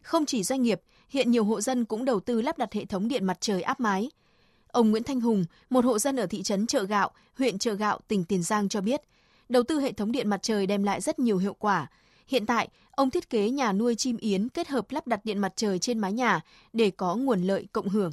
Không 0.01 0.25
chỉ 0.25 0.43
doanh 0.43 0.61
nghiệp, 0.61 0.81
hiện 1.09 1.31
nhiều 1.31 1.43
hộ 1.43 1.61
dân 1.61 1.85
cũng 1.85 2.05
đầu 2.05 2.19
tư 2.19 2.41
lắp 2.41 2.57
đặt 2.57 2.73
hệ 2.73 2.85
thống 2.85 3.07
điện 3.07 3.25
mặt 3.25 3.37
trời 3.39 3.61
áp 3.61 3.79
mái. 3.79 4.11
Ông 4.67 4.91
Nguyễn 4.91 5.03
Thanh 5.03 5.21
Hùng, 5.21 5.45
một 5.69 5.85
hộ 5.85 5.99
dân 5.99 6.15
ở 6.15 6.25
thị 6.25 6.43
trấn 6.43 6.67
Chợ 6.67 6.83
Gạo, 6.83 7.11
huyện 7.37 7.57
Chợ 7.57 7.73
Gạo, 7.73 7.99
tỉnh 8.07 8.23
Tiền 8.23 8.43
Giang 8.43 8.69
cho 8.69 8.81
biết, 8.81 9.01
đầu 9.49 9.63
tư 9.63 9.79
hệ 9.79 9.91
thống 9.91 10.11
điện 10.11 10.29
mặt 10.29 10.39
trời 10.41 10.67
đem 10.67 10.83
lại 10.83 11.01
rất 11.01 11.19
nhiều 11.19 11.37
hiệu 11.37 11.53
quả. 11.53 11.87
Hiện 12.27 12.45
tại, 12.45 12.67
ông 12.91 13.09
thiết 13.09 13.29
kế 13.29 13.49
nhà 13.49 13.73
nuôi 13.73 13.95
chim 13.95 14.17
yến 14.17 14.49
kết 14.49 14.67
hợp 14.67 14.91
lắp 14.91 15.07
đặt 15.07 15.25
điện 15.25 15.39
mặt 15.39 15.53
trời 15.55 15.79
trên 15.79 15.99
mái 15.99 16.13
nhà 16.13 16.41
để 16.73 16.91
có 16.91 17.15
nguồn 17.15 17.41
lợi 17.41 17.67
cộng 17.71 17.89
hưởng. 17.89 18.11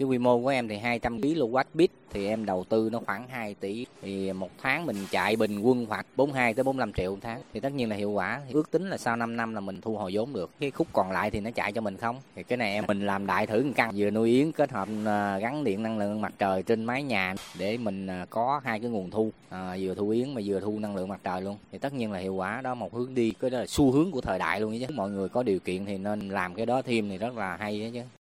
Cái 0.00 0.06
quy 0.06 0.18
mô 0.18 0.40
của 0.40 0.48
em 0.48 0.68
thì 0.68 0.76
200 0.76 1.20
kW 1.20 1.64
bit 1.74 1.90
thì 2.10 2.26
em 2.26 2.46
đầu 2.46 2.64
tư 2.68 2.88
nó 2.92 3.00
khoảng 3.06 3.28
2 3.28 3.54
tỷ. 3.54 3.86
Thì 4.02 4.32
một 4.32 4.50
tháng 4.62 4.86
mình 4.86 4.96
chạy 5.10 5.36
bình 5.36 5.60
quân 5.60 5.86
khoảng 5.86 6.04
42 6.16 6.54
tới 6.54 6.64
45 6.64 6.92
triệu 6.92 7.10
một 7.10 7.18
tháng. 7.22 7.40
Thì 7.52 7.60
tất 7.60 7.72
nhiên 7.72 7.88
là 7.88 7.96
hiệu 7.96 8.10
quả 8.10 8.40
thì 8.46 8.52
ước 8.52 8.70
tính 8.70 8.90
là 8.90 8.98
sau 8.98 9.16
5 9.16 9.36
năm 9.36 9.54
là 9.54 9.60
mình 9.60 9.80
thu 9.80 9.96
hồi 9.96 10.10
vốn 10.14 10.32
được. 10.32 10.50
Cái 10.60 10.70
khúc 10.70 10.86
còn 10.92 11.10
lại 11.10 11.30
thì 11.30 11.40
nó 11.40 11.50
chạy 11.50 11.72
cho 11.72 11.80
mình 11.80 11.96
không? 11.96 12.16
Thì 12.36 12.42
cái 12.42 12.56
này 12.56 12.72
em 12.72 12.84
mình 12.88 13.06
làm 13.06 13.26
đại 13.26 13.46
thử 13.46 13.64
một 13.64 13.72
căn 13.76 13.92
vừa 13.96 14.10
nuôi 14.10 14.30
yến 14.30 14.52
kết 14.52 14.70
hợp 14.70 14.88
à, 15.06 15.38
gắn 15.38 15.64
điện 15.64 15.82
năng 15.82 15.98
lượng 15.98 16.20
mặt 16.20 16.32
trời 16.38 16.62
trên 16.62 16.84
mái 16.84 17.02
nhà 17.02 17.34
để 17.58 17.78
mình 17.78 18.06
à, 18.06 18.26
có 18.30 18.60
hai 18.64 18.80
cái 18.80 18.90
nguồn 18.90 19.10
thu. 19.10 19.30
À, 19.48 19.76
vừa 19.80 19.94
thu 19.94 20.08
yến 20.08 20.34
mà 20.34 20.40
vừa 20.44 20.60
thu 20.60 20.78
năng 20.78 20.96
lượng 20.96 21.08
mặt 21.08 21.20
trời 21.24 21.42
luôn. 21.42 21.56
Thì 21.72 21.78
tất 21.78 21.92
nhiên 21.92 22.12
là 22.12 22.18
hiệu 22.18 22.34
quả 22.34 22.60
đó 22.60 22.74
một 22.74 22.94
hướng 22.94 23.14
đi 23.14 23.32
cái 23.40 23.50
đó 23.50 23.58
là 23.58 23.66
xu 23.66 23.92
hướng 23.92 24.10
của 24.10 24.20
thời 24.20 24.38
đại 24.38 24.60
luôn 24.60 24.78
chứ. 24.80 24.86
Mọi 24.94 25.10
người 25.10 25.28
có 25.28 25.42
điều 25.42 25.58
kiện 25.58 25.84
thì 25.84 25.98
nên 25.98 26.28
làm 26.28 26.54
cái 26.54 26.66
đó 26.66 26.82
thêm 26.82 27.08
thì 27.08 27.18
rất 27.18 27.36
là 27.36 27.56
hay 27.56 27.80
đó 27.80 27.86
chứ 27.94 28.19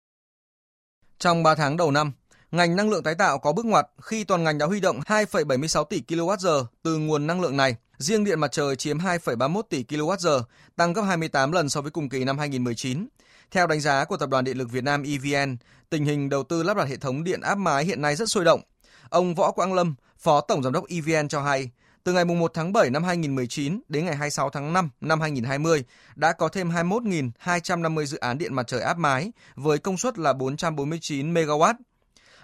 trong 1.18 1.42
3 1.42 1.54
tháng 1.54 1.76
đầu 1.76 1.90
năm, 1.90 2.12
ngành 2.50 2.76
năng 2.76 2.90
lượng 2.90 3.02
tái 3.02 3.14
tạo 3.14 3.38
có 3.38 3.52
bước 3.52 3.66
ngoặt 3.66 3.86
khi 4.02 4.24
toàn 4.24 4.44
ngành 4.44 4.58
đã 4.58 4.66
huy 4.66 4.80
động 4.80 5.00
2,76 5.06 5.84
tỷ 5.84 6.02
kWh 6.08 6.64
từ 6.82 6.98
nguồn 6.98 7.26
năng 7.26 7.40
lượng 7.40 7.56
này. 7.56 7.76
Riêng 7.98 8.24
điện 8.24 8.40
mặt 8.40 8.52
trời 8.52 8.76
chiếm 8.76 8.98
2,31 8.98 9.62
tỷ 9.62 9.84
kWh, 9.88 10.42
tăng 10.76 10.92
gấp 10.92 11.02
28 11.02 11.52
lần 11.52 11.68
so 11.68 11.80
với 11.80 11.90
cùng 11.90 12.08
kỳ 12.08 12.24
năm 12.24 12.38
2019. 12.38 13.06
Theo 13.50 13.66
đánh 13.66 13.80
giá 13.80 14.04
của 14.04 14.16
Tập 14.16 14.28
đoàn 14.28 14.44
Điện 14.44 14.58
lực 14.58 14.70
Việt 14.70 14.84
Nam 14.84 15.02
EVN, 15.02 15.56
tình 15.90 16.04
hình 16.04 16.28
đầu 16.28 16.42
tư 16.42 16.62
lắp 16.62 16.76
đặt 16.76 16.88
hệ 16.88 16.96
thống 16.96 17.24
điện 17.24 17.40
áp 17.40 17.54
mái 17.54 17.84
hiện 17.84 18.02
nay 18.02 18.16
rất 18.16 18.28
sôi 18.28 18.44
động. 18.44 18.60
Ông 19.08 19.34
Võ 19.34 19.50
Quang 19.50 19.74
Lâm, 19.74 19.94
Phó 20.18 20.40
Tổng 20.40 20.62
Giám 20.62 20.72
đốc 20.72 20.84
EVN 20.88 21.28
cho 21.28 21.42
hay, 21.42 21.70
từ 22.06 22.12
ngày 22.12 22.24
1 22.24 22.50
tháng 22.54 22.72
7 22.72 22.90
năm 22.90 23.04
2019 23.04 23.80
đến 23.88 24.04
ngày 24.04 24.16
26 24.16 24.50
tháng 24.50 24.72
5 24.72 24.90
năm 25.00 25.20
2020 25.20 25.84
đã 26.16 26.32
có 26.32 26.48
thêm 26.48 26.70
21.250 26.70 28.04
dự 28.04 28.18
án 28.18 28.38
điện 28.38 28.54
mặt 28.54 28.66
trời 28.66 28.80
áp 28.80 28.98
mái 28.98 29.32
với 29.54 29.78
công 29.78 29.96
suất 29.96 30.18
là 30.18 30.32
449 30.32 31.34
MW. 31.34 31.74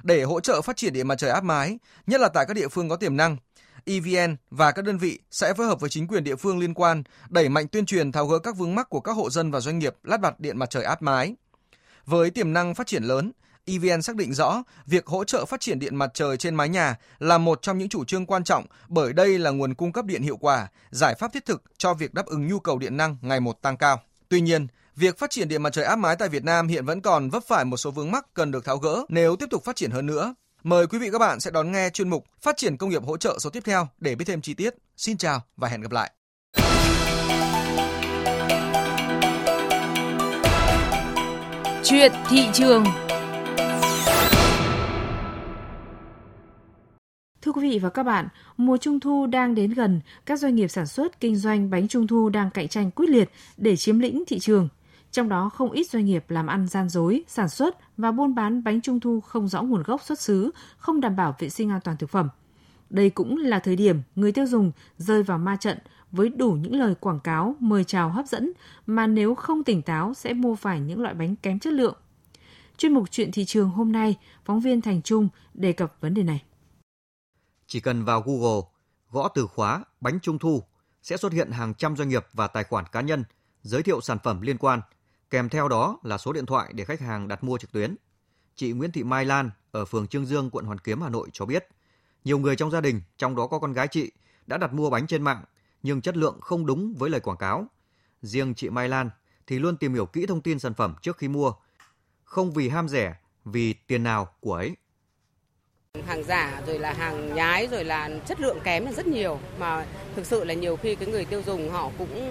Để 0.02 0.22
hỗ 0.22 0.40
trợ 0.40 0.62
phát 0.62 0.76
triển 0.76 0.92
điện 0.92 1.08
mặt 1.08 1.14
trời 1.18 1.30
áp 1.30 1.44
mái, 1.44 1.78
nhất 2.06 2.20
là 2.20 2.28
tại 2.28 2.44
các 2.48 2.54
địa 2.54 2.68
phương 2.68 2.88
có 2.88 2.96
tiềm 2.96 3.16
năng, 3.16 3.36
EVN 3.84 4.36
và 4.50 4.72
các 4.72 4.84
đơn 4.84 4.98
vị 4.98 5.18
sẽ 5.30 5.54
phối 5.54 5.66
hợp 5.66 5.80
với 5.80 5.90
chính 5.90 6.06
quyền 6.06 6.24
địa 6.24 6.36
phương 6.36 6.58
liên 6.58 6.74
quan 6.74 7.02
đẩy 7.28 7.48
mạnh 7.48 7.68
tuyên 7.68 7.86
truyền 7.86 8.12
tháo 8.12 8.26
gỡ 8.26 8.38
các 8.38 8.56
vướng 8.56 8.74
mắc 8.74 8.90
của 8.90 9.00
các 9.00 9.12
hộ 9.12 9.30
dân 9.30 9.50
và 9.50 9.60
doanh 9.60 9.78
nghiệp 9.78 9.94
lắp 10.02 10.20
đặt 10.20 10.40
điện 10.40 10.58
mặt 10.58 10.70
trời 10.70 10.84
áp 10.84 11.02
mái. 11.02 11.34
Với 12.06 12.30
tiềm 12.30 12.52
năng 12.52 12.74
phát 12.74 12.86
triển 12.86 13.02
lớn, 13.02 13.32
EVN 13.64 14.02
xác 14.02 14.16
định 14.16 14.34
rõ 14.34 14.62
việc 14.86 15.06
hỗ 15.06 15.24
trợ 15.24 15.44
phát 15.44 15.60
triển 15.60 15.78
điện 15.78 15.96
mặt 15.96 16.10
trời 16.14 16.36
trên 16.36 16.54
mái 16.54 16.68
nhà 16.68 16.96
là 17.18 17.38
một 17.38 17.62
trong 17.62 17.78
những 17.78 17.88
chủ 17.88 18.04
trương 18.04 18.26
quan 18.26 18.44
trọng 18.44 18.66
bởi 18.88 19.12
đây 19.12 19.38
là 19.38 19.50
nguồn 19.50 19.74
cung 19.74 19.92
cấp 19.92 20.04
điện 20.04 20.22
hiệu 20.22 20.36
quả, 20.36 20.68
giải 20.90 21.14
pháp 21.14 21.32
thiết 21.32 21.44
thực 21.44 21.62
cho 21.78 21.94
việc 21.94 22.14
đáp 22.14 22.26
ứng 22.26 22.48
nhu 22.48 22.58
cầu 22.58 22.78
điện 22.78 22.96
năng 22.96 23.16
ngày 23.20 23.40
một 23.40 23.62
tăng 23.62 23.76
cao. 23.76 24.00
Tuy 24.28 24.40
nhiên, 24.40 24.66
việc 24.96 25.18
phát 25.18 25.30
triển 25.30 25.48
điện 25.48 25.62
mặt 25.62 25.72
trời 25.72 25.84
áp 25.84 25.96
mái 25.96 26.16
tại 26.16 26.28
Việt 26.28 26.44
Nam 26.44 26.68
hiện 26.68 26.86
vẫn 26.86 27.00
còn 27.00 27.30
vấp 27.30 27.42
phải 27.48 27.64
một 27.64 27.76
số 27.76 27.90
vướng 27.90 28.10
mắc 28.10 28.26
cần 28.34 28.50
được 28.50 28.64
tháo 28.64 28.78
gỡ 28.78 29.04
nếu 29.08 29.36
tiếp 29.36 29.46
tục 29.50 29.64
phát 29.64 29.76
triển 29.76 29.90
hơn 29.90 30.06
nữa. 30.06 30.34
Mời 30.62 30.86
quý 30.86 30.98
vị 30.98 31.08
các 31.12 31.18
bạn 31.18 31.40
sẽ 31.40 31.50
đón 31.50 31.72
nghe 31.72 31.90
chuyên 31.90 32.08
mục 32.08 32.24
Phát 32.40 32.56
triển 32.56 32.76
công 32.76 32.90
nghiệp 32.90 33.02
hỗ 33.04 33.16
trợ 33.16 33.38
số 33.38 33.50
tiếp 33.50 33.62
theo 33.64 33.88
để 33.98 34.14
biết 34.14 34.24
thêm 34.24 34.40
chi 34.40 34.54
tiết. 34.54 34.74
Xin 34.96 35.16
chào 35.16 35.42
và 35.56 35.68
hẹn 35.68 35.80
gặp 35.80 35.92
lại. 35.92 36.12
Chuyện 41.84 42.12
thị 42.28 42.48
trường 42.52 42.84
quý 47.62 47.70
vị 47.70 47.78
và 47.78 47.90
các 47.90 48.02
bạn, 48.02 48.28
mùa 48.56 48.76
trung 48.76 49.00
thu 49.00 49.26
đang 49.26 49.54
đến 49.54 49.70
gần, 49.70 50.00
các 50.26 50.38
doanh 50.38 50.54
nghiệp 50.54 50.68
sản 50.68 50.86
xuất 50.86 51.20
kinh 51.20 51.36
doanh 51.36 51.70
bánh 51.70 51.88
trung 51.88 52.06
thu 52.06 52.28
đang 52.28 52.50
cạnh 52.50 52.68
tranh 52.68 52.90
quyết 52.90 53.10
liệt 53.10 53.30
để 53.56 53.76
chiếm 53.76 53.98
lĩnh 53.98 54.24
thị 54.26 54.38
trường. 54.38 54.68
Trong 55.12 55.28
đó 55.28 55.48
không 55.48 55.70
ít 55.70 55.90
doanh 55.90 56.04
nghiệp 56.04 56.24
làm 56.28 56.46
ăn 56.46 56.68
gian 56.68 56.88
dối, 56.88 57.24
sản 57.28 57.48
xuất 57.48 57.78
và 57.96 58.12
buôn 58.12 58.34
bán 58.34 58.64
bánh 58.64 58.80
trung 58.80 59.00
thu 59.00 59.20
không 59.20 59.48
rõ 59.48 59.62
nguồn 59.62 59.82
gốc 59.82 60.02
xuất 60.02 60.20
xứ, 60.20 60.50
không 60.76 61.00
đảm 61.00 61.16
bảo 61.16 61.34
vệ 61.38 61.48
sinh 61.48 61.70
an 61.70 61.80
toàn 61.84 61.96
thực 61.96 62.10
phẩm. 62.10 62.28
Đây 62.90 63.10
cũng 63.10 63.36
là 63.36 63.58
thời 63.58 63.76
điểm 63.76 64.02
người 64.16 64.32
tiêu 64.32 64.46
dùng 64.46 64.72
rơi 64.98 65.22
vào 65.22 65.38
ma 65.38 65.56
trận 65.56 65.78
với 66.12 66.28
đủ 66.28 66.52
những 66.52 66.74
lời 66.74 66.94
quảng 66.94 67.20
cáo 67.20 67.56
mời 67.60 67.84
chào 67.84 68.08
hấp 68.08 68.26
dẫn 68.26 68.52
mà 68.86 69.06
nếu 69.06 69.34
không 69.34 69.64
tỉnh 69.64 69.82
táo 69.82 70.14
sẽ 70.14 70.32
mua 70.32 70.54
phải 70.54 70.80
những 70.80 71.02
loại 71.02 71.14
bánh 71.14 71.36
kém 71.36 71.58
chất 71.58 71.72
lượng. 71.72 71.96
Chuyên 72.78 72.94
mục 72.94 73.10
chuyện 73.10 73.32
thị 73.32 73.44
trường 73.44 73.70
hôm 73.70 73.92
nay, 73.92 74.18
phóng 74.44 74.60
viên 74.60 74.80
Thành 74.80 75.02
Trung 75.02 75.28
đề 75.54 75.72
cập 75.72 75.96
vấn 76.00 76.14
đề 76.14 76.22
này. 76.22 76.42
Chỉ 77.72 77.80
cần 77.80 78.04
vào 78.04 78.22
Google, 78.26 78.60
gõ 79.10 79.28
từ 79.28 79.46
khóa 79.46 79.84
bánh 80.00 80.20
trung 80.20 80.38
thu 80.38 80.62
sẽ 81.02 81.16
xuất 81.16 81.32
hiện 81.32 81.50
hàng 81.50 81.74
trăm 81.74 81.96
doanh 81.96 82.08
nghiệp 82.08 82.26
và 82.32 82.46
tài 82.46 82.64
khoản 82.64 82.84
cá 82.92 83.00
nhân 83.00 83.24
giới 83.62 83.82
thiệu 83.82 84.00
sản 84.00 84.18
phẩm 84.24 84.40
liên 84.40 84.58
quan, 84.58 84.80
kèm 85.30 85.48
theo 85.48 85.68
đó 85.68 85.98
là 86.02 86.18
số 86.18 86.32
điện 86.32 86.46
thoại 86.46 86.72
để 86.74 86.84
khách 86.84 87.00
hàng 87.00 87.28
đặt 87.28 87.44
mua 87.44 87.58
trực 87.58 87.72
tuyến. 87.72 87.96
Chị 88.56 88.72
Nguyễn 88.72 88.92
Thị 88.92 89.04
Mai 89.04 89.24
Lan 89.24 89.50
ở 89.70 89.84
phường 89.84 90.06
Trương 90.06 90.26
Dương, 90.26 90.50
quận 90.50 90.64
Hoàn 90.64 90.78
Kiếm, 90.78 91.00
Hà 91.02 91.08
Nội 91.08 91.28
cho 91.32 91.46
biết, 91.46 91.68
nhiều 92.24 92.38
người 92.38 92.56
trong 92.56 92.70
gia 92.70 92.80
đình, 92.80 93.00
trong 93.16 93.36
đó 93.36 93.46
có 93.46 93.58
con 93.58 93.72
gái 93.72 93.88
chị, 93.88 94.12
đã 94.46 94.58
đặt 94.58 94.72
mua 94.72 94.90
bánh 94.90 95.06
trên 95.06 95.22
mạng 95.22 95.44
nhưng 95.82 96.00
chất 96.00 96.16
lượng 96.16 96.40
không 96.40 96.66
đúng 96.66 96.94
với 96.94 97.10
lời 97.10 97.20
quảng 97.20 97.38
cáo. 97.38 97.66
Riêng 98.22 98.54
chị 98.54 98.70
Mai 98.70 98.88
Lan 98.88 99.10
thì 99.46 99.58
luôn 99.58 99.76
tìm 99.76 99.94
hiểu 99.94 100.06
kỹ 100.06 100.26
thông 100.26 100.40
tin 100.40 100.58
sản 100.58 100.74
phẩm 100.74 100.94
trước 101.02 101.16
khi 101.18 101.28
mua, 101.28 101.52
không 102.24 102.52
vì 102.52 102.68
ham 102.68 102.88
rẻ, 102.88 103.16
vì 103.44 103.72
tiền 103.72 104.02
nào 104.02 104.28
của 104.40 104.54
ấy. 104.54 104.76
Hàng 106.06 106.24
giả 106.24 106.62
rồi 106.66 106.78
là 106.78 106.92
hàng 106.92 107.34
nhái 107.34 107.68
rồi 107.70 107.84
là 107.84 108.10
chất 108.26 108.40
lượng 108.40 108.58
kém 108.64 108.84
là 108.84 108.92
rất 108.92 109.06
nhiều 109.06 109.38
mà 109.58 109.86
thực 110.16 110.26
sự 110.26 110.44
là 110.44 110.54
nhiều 110.54 110.76
khi 110.76 110.94
cái 110.94 111.08
người 111.08 111.24
tiêu 111.24 111.42
dùng 111.46 111.70
họ 111.70 111.90
cũng 111.98 112.30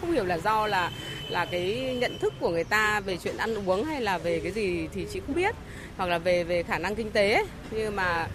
không 0.00 0.12
hiểu 0.12 0.24
là 0.24 0.38
do 0.38 0.66
là 0.66 0.92
là 1.28 1.44
cái 1.44 1.96
nhận 2.00 2.18
thức 2.18 2.32
của 2.40 2.50
người 2.50 2.64
ta 2.64 3.00
về 3.00 3.16
chuyện 3.16 3.36
ăn 3.36 3.68
uống 3.68 3.84
hay 3.84 4.00
là 4.00 4.18
về 4.18 4.40
cái 4.40 4.52
gì 4.52 4.88
thì 4.92 5.06
chị 5.12 5.20
không 5.20 5.34
biết 5.34 5.54
hoặc 5.96 6.06
là 6.06 6.18
về 6.18 6.44
về 6.44 6.62
khả 6.62 6.78
năng 6.78 6.94
kinh 6.94 7.10
tế 7.10 7.46
nhưng 7.70 7.96
mà 7.96 8.28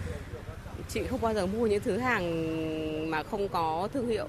chị 0.88 1.06
không 1.06 1.20
bao 1.20 1.34
giờ 1.34 1.46
mua 1.46 1.66
những 1.66 1.82
thứ 1.82 1.98
hàng 1.98 3.10
mà 3.10 3.22
không 3.22 3.48
có 3.48 3.88
thương 3.92 4.08
hiệu. 4.08 4.28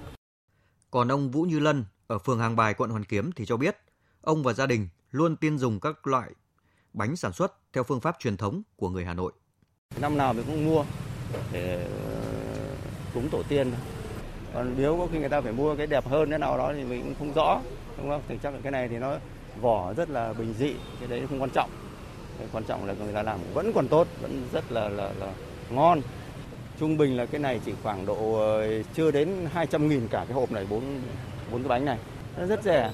Còn 0.92 1.12
ông 1.12 1.32
Vũ 1.32 1.44
Như 1.44 1.60
Lân 1.60 1.86
ở 2.08 2.20
phường 2.20 2.40
Hàng 2.40 2.56
Bài, 2.56 2.74
quận 2.74 2.90
Hoàn 2.90 3.04
Kiếm 3.04 3.32
thì 3.32 3.46
cho 3.46 3.58
biết, 3.58 3.78
ông 4.22 4.44
và 4.44 4.54
gia 4.54 4.66
đình 4.66 4.88
luôn 5.12 5.36
tiên 5.36 5.58
dùng 5.58 5.80
các 5.80 6.08
loại 6.08 6.32
bánh 6.94 7.16
sản 7.16 7.34
xuất 7.34 7.54
theo 7.74 7.84
phương 7.84 8.02
pháp 8.02 8.16
truyền 8.20 8.38
thống 8.38 8.62
của 8.76 8.90
người 8.90 9.06
Hà 9.06 9.14
Nội. 9.14 9.32
Năm 10.00 10.18
nào 10.18 10.34
mình 10.34 10.44
cũng 10.48 10.66
mua 10.66 10.84
để 11.52 11.80
ờ, 12.06 12.22
cúng 13.14 13.30
tổ 13.30 13.44
tiên. 13.44 13.72
Còn 14.54 14.74
nếu 14.78 14.98
có 14.98 15.08
khi 15.12 15.20
người 15.20 15.30
ta 15.30 15.42
phải 15.42 15.52
mua 15.52 15.76
cái 15.76 15.88
đẹp 15.88 16.08
hơn 16.08 16.32
thế 16.32 16.38
nào 16.38 16.58
đó 16.58 16.74
thì 16.76 16.84
mình 16.84 17.02
cũng 17.04 17.16
không 17.20 17.34
rõ, 17.34 17.62
đúng 17.98 18.10
không? 18.10 18.22
Thì 18.28 18.36
chắc 18.44 18.54
là 18.54 18.60
cái 18.64 18.72
này 18.72 18.88
thì 18.88 18.98
nó 18.98 19.16
vỏ 19.62 19.94
rất 19.94 20.10
là 20.10 20.34
bình 20.34 20.54
dị, 20.60 20.74
cái 21.00 21.10
đấy 21.10 21.22
không 21.30 21.42
quan 21.42 21.50
trọng. 21.50 21.70
Cái 22.40 22.48
quan 22.52 22.64
trọng 22.64 22.86
là 22.86 22.94
người 22.94 23.14
ta 23.14 23.24
làm 23.24 23.40
vẫn 23.54 23.72
còn 23.76 23.88
tốt, 23.88 24.08
vẫn 24.22 24.48
rất 24.54 24.72
là 24.72 24.90
là, 24.90 25.12
là 25.20 25.34
ngon. 25.70 26.02
Trung 26.80 26.98
bình 26.98 27.18
là 27.18 27.26
cái 27.26 27.42
này 27.42 27.60
chỉ 27.66 27.74
khoảng 27.84 28.06
độ 28.06 28.36
ờ, 28.40 28.84
chưa 28.94 29.12
đến 29.12 29.48
200 29.54 29.90
nghìn 29.90 30.08
cả 30.08 30.26
cái 30.28 30.34
hộp 30.34 30.52
này, 30.52 30.66
bốn 30.70 31.02
bốn 31.52 31.62
cái 31.62 31.70
bánh 31.70 31.86
này. 31.86 31.98
Nó 32.38 32.46
rất 32.46 32.64
rẻ. 32.64 32.92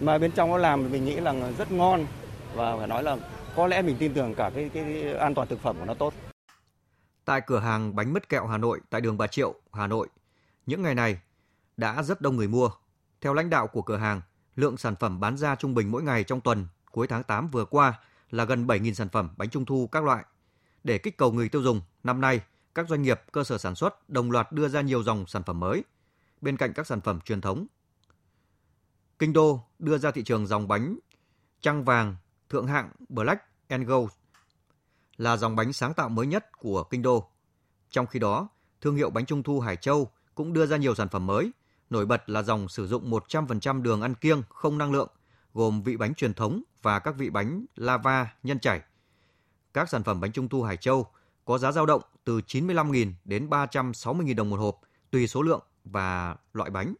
Mà 0.00 0.18
bên 0.18 0.30
trong 0.30 0.50
nó 0.50 0.56
làm 0.56 0.92
mình 0.92 1.04
nghĩ 1.04 1.16
là 1.16 1.34
rất 1.58 1.72
ngon 1.72 2.06
và 2.54 2.76
phải 2.76 2.86
nói 2.86 3.02
là 3.02 3.16
có 3.56 3.66
lẽ 3.66 3.82
mình 3.82 3.96
tin 3.98 4.14
tưởng 4.14 4.34
cả 4.34 4.50
cái, 4.54 4.70
cái 4.74 5.14
an 5.14 5.34
toàn 5.34 5.48
thực 5.48 5.60
phẩm 5.60 5.76
của 5.78 5.84
nó 5.84 5.94
tốt. 5.94 6.14
Tại 7.24 7.40
cửa 7.46 7.58
hàng 7.58 7.96
bánh 7.96 8.12
mứt 8.12 8.28
kẹo 8.28 8.46
Hà 8.46 8.58
Nội 8.58 8.80
tại 8.90 9.00
đường 9.00 9.18
Bà 9.18 9.26
Triệu, 9.26 9.54
Hà 9.72 9.86
Nội, 9.86 10.08
những 10.66 10.82
ngày 10.82 10.94
này 10.94 11.20
đã 11.76 12.02
rất 12.02 12.20
đông 12.20 12.36
người 12.36 12.48
mua. 12.48 12.70
Theo 13.20 13.34
lãnh 13.34 13.50
đạo 13.50 13.66
của 13.66 13.82
cửa 13.82 13.96
hàng, 13.96 14.20
lượng 14.54 14.76
sản 14.76 14.96
phẩm 14.96 15.20
bán 15.20 15.36
ra 15.36 15.56
trung 15.56 15.74
bình 15.74 15.90
mỗi 15.90 16.02
ngày 16.02 16.24
trong 16.24 16.40
tuần 16.40 16.66
cuối 16.90 17.06
tháng 17.06 17.22
8 17.22 17.48
vừa 17.48 17.64
qua 17.64 18.00
là 18.30 18.44
gần 18.44 18.66
7.000 18.66 18.92
sản 18.92 19.08
phẩm 19.08 19.30
bánh 19.36 19.50
trung 19.50 19.64
thu 19.64 19.88
các 19.92 20.04
loại. 20.04 20.24
Để 20.84 20.98
kích 20.98 21.16
cầu 21.16 21.32
người 21.32 21.48
tiêu 21.48 21.62
dùng, 21.62 21.80
năm 22.04 22.20
nay 22.20 22.40
các 22.74 22.88
doanh 22.88 23.02
nghiệp, 23.02 23.20
cơ 23.32 23.44
sở 23.44 23.58
sản 23.58 23.74
xuất 23.74 24.10
đồng 24.10 24.30
loạt 24.30 24.52
đưa 24.52 24.68
ra 24.68 24.80
nhiều 24.80 25.02
dòng 25.02 25.26
sản 25.26 25.42
phẩm 25.42 25.60
mới. 25.60 25.84
Bên 26.40 26.56
cạnh 26.56 26.72
các 26.72 26.86
sản 26.86 27.00
phẩm 27.00 27.20
truyền 27.20 27.40
thống, 27.40 27.66
Kinh 29.18 29.32
Đô 29.32 29.60
đưa 29.78 29.98
ra 29.98 30.10
thị 30.10 30.22
trường 30.22 30.46
dòng 30.46 30.68
bánh 30.68 30.98
trăng 31.60 31.84
vàng 31.84 32.16
thượng 32.52 32.66
hạng 32.66 32.90
Black 33.08 33.42
Gold 33.68 34.10
là 35.16 35.36
dòng 35.36 35.56
bánh 35.56 35.72
sáng 35.72 35.94
tạo 35.94 36.08
mới 36.08 36.26
nhất 36.26 36.58
của 36.58 36.84
Kinh 36.84 37.02
Đô. 37.02 37.28
Trong 37.90 38.06
khi 38.06 38.18
đó, 38.18 38.48
thương 38.80 38.96
hiệu 38.96 39.10
bánh 39.10 39.26
trung 39.26 39.42
thu 39.42 39.60
Hải 39.60 39.76
Châu 39.76 40.10
cũng 40.34 40.52
đưa 40.52 40.66
ra 40.66 40.76
nhiều 40.76 40.94
sản 40.94 41.08
phẩm 41.08 41.26
mới, 41.26 41.50
nổi 41.90 42.06
bật 42.06 42.30
là 42.30 42.42
dòng 42.42 42.68
sử 42.68 42.86
dụng 42.86 43.10
100% 43.10 43.82
đường 43.82 44.02
ăn 44.02 44.14
kiêng 44.14 44.42
không 44.48 44.78
năng 44.78 44.92
lượng, 44.92 45.08
gồm 45.54 45.82
vị 45.82 45.96
bánh 45.96 46.14
truyền 46.14 46.34
thống 46.34 46.62
và 46.82 46.98
các 46.98 47.14
vị 47.18 47.30
bánh 47.30 47.64
lava 47.76 48.34
nhân 48.42 48.58
chảy. 48.58 48.80
Các 49.74 49.88
sản 49.88 50.02
phẩm 50.02 50.20
bánh 50.20 50.32
trung 50.32 50.48
thu 50.48 50.62
Hải 50.62 50.76
Châu 50.76 51.06
có 51.44 51.58
giá 51.58 51.72
dao 51.72 51.86
động 51.86 52.02
từ 52.24 52.40
95.000 52.46 53.12
đến 53.24 53.48
360.000 53.48 54.36
đồng 54.36 54.50
một 54.50 54.60
hộp, 54.60 54.80
tùy 55.10 55.26
số 55.26 55.42
lượng 55.42 55.62
và 55.84 56.36
loại 56.52 56.70
bánh. 56.70 56.94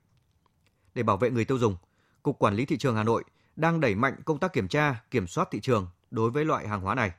Để 0.94 1.02
bảo 1.02 1.16
vệ 1.16 1.30
người 1.30 1.44
tiêu 1.44 1.58
dùng, 1.58 1.76
Cục 2.22 2.38
Quản 2.38 2.54
lý 2.54 2.66
Thị 2.66 2.78
trường 2.78 2.96
Hà 2.96 3.02
Nội 3.02 3.24
đang 3.56 3.80
đẩy 3.80 3.94
mạnh 3.94 4.16
công 4.24 4.38
tác 4.38 4.52
kiểm 4.52 4.68
tra, 4.68 5.02
kiểm 5.10 5.26
soát 5.26 5.48
thị 5.50 5.60
trường 5.60 5.88
đối 6.10 6.30
với 6.30 6.44
loại 6.44 6.68
hàng 6.68 6.80
hóa 6.80 6.94
này. 6.94 7.12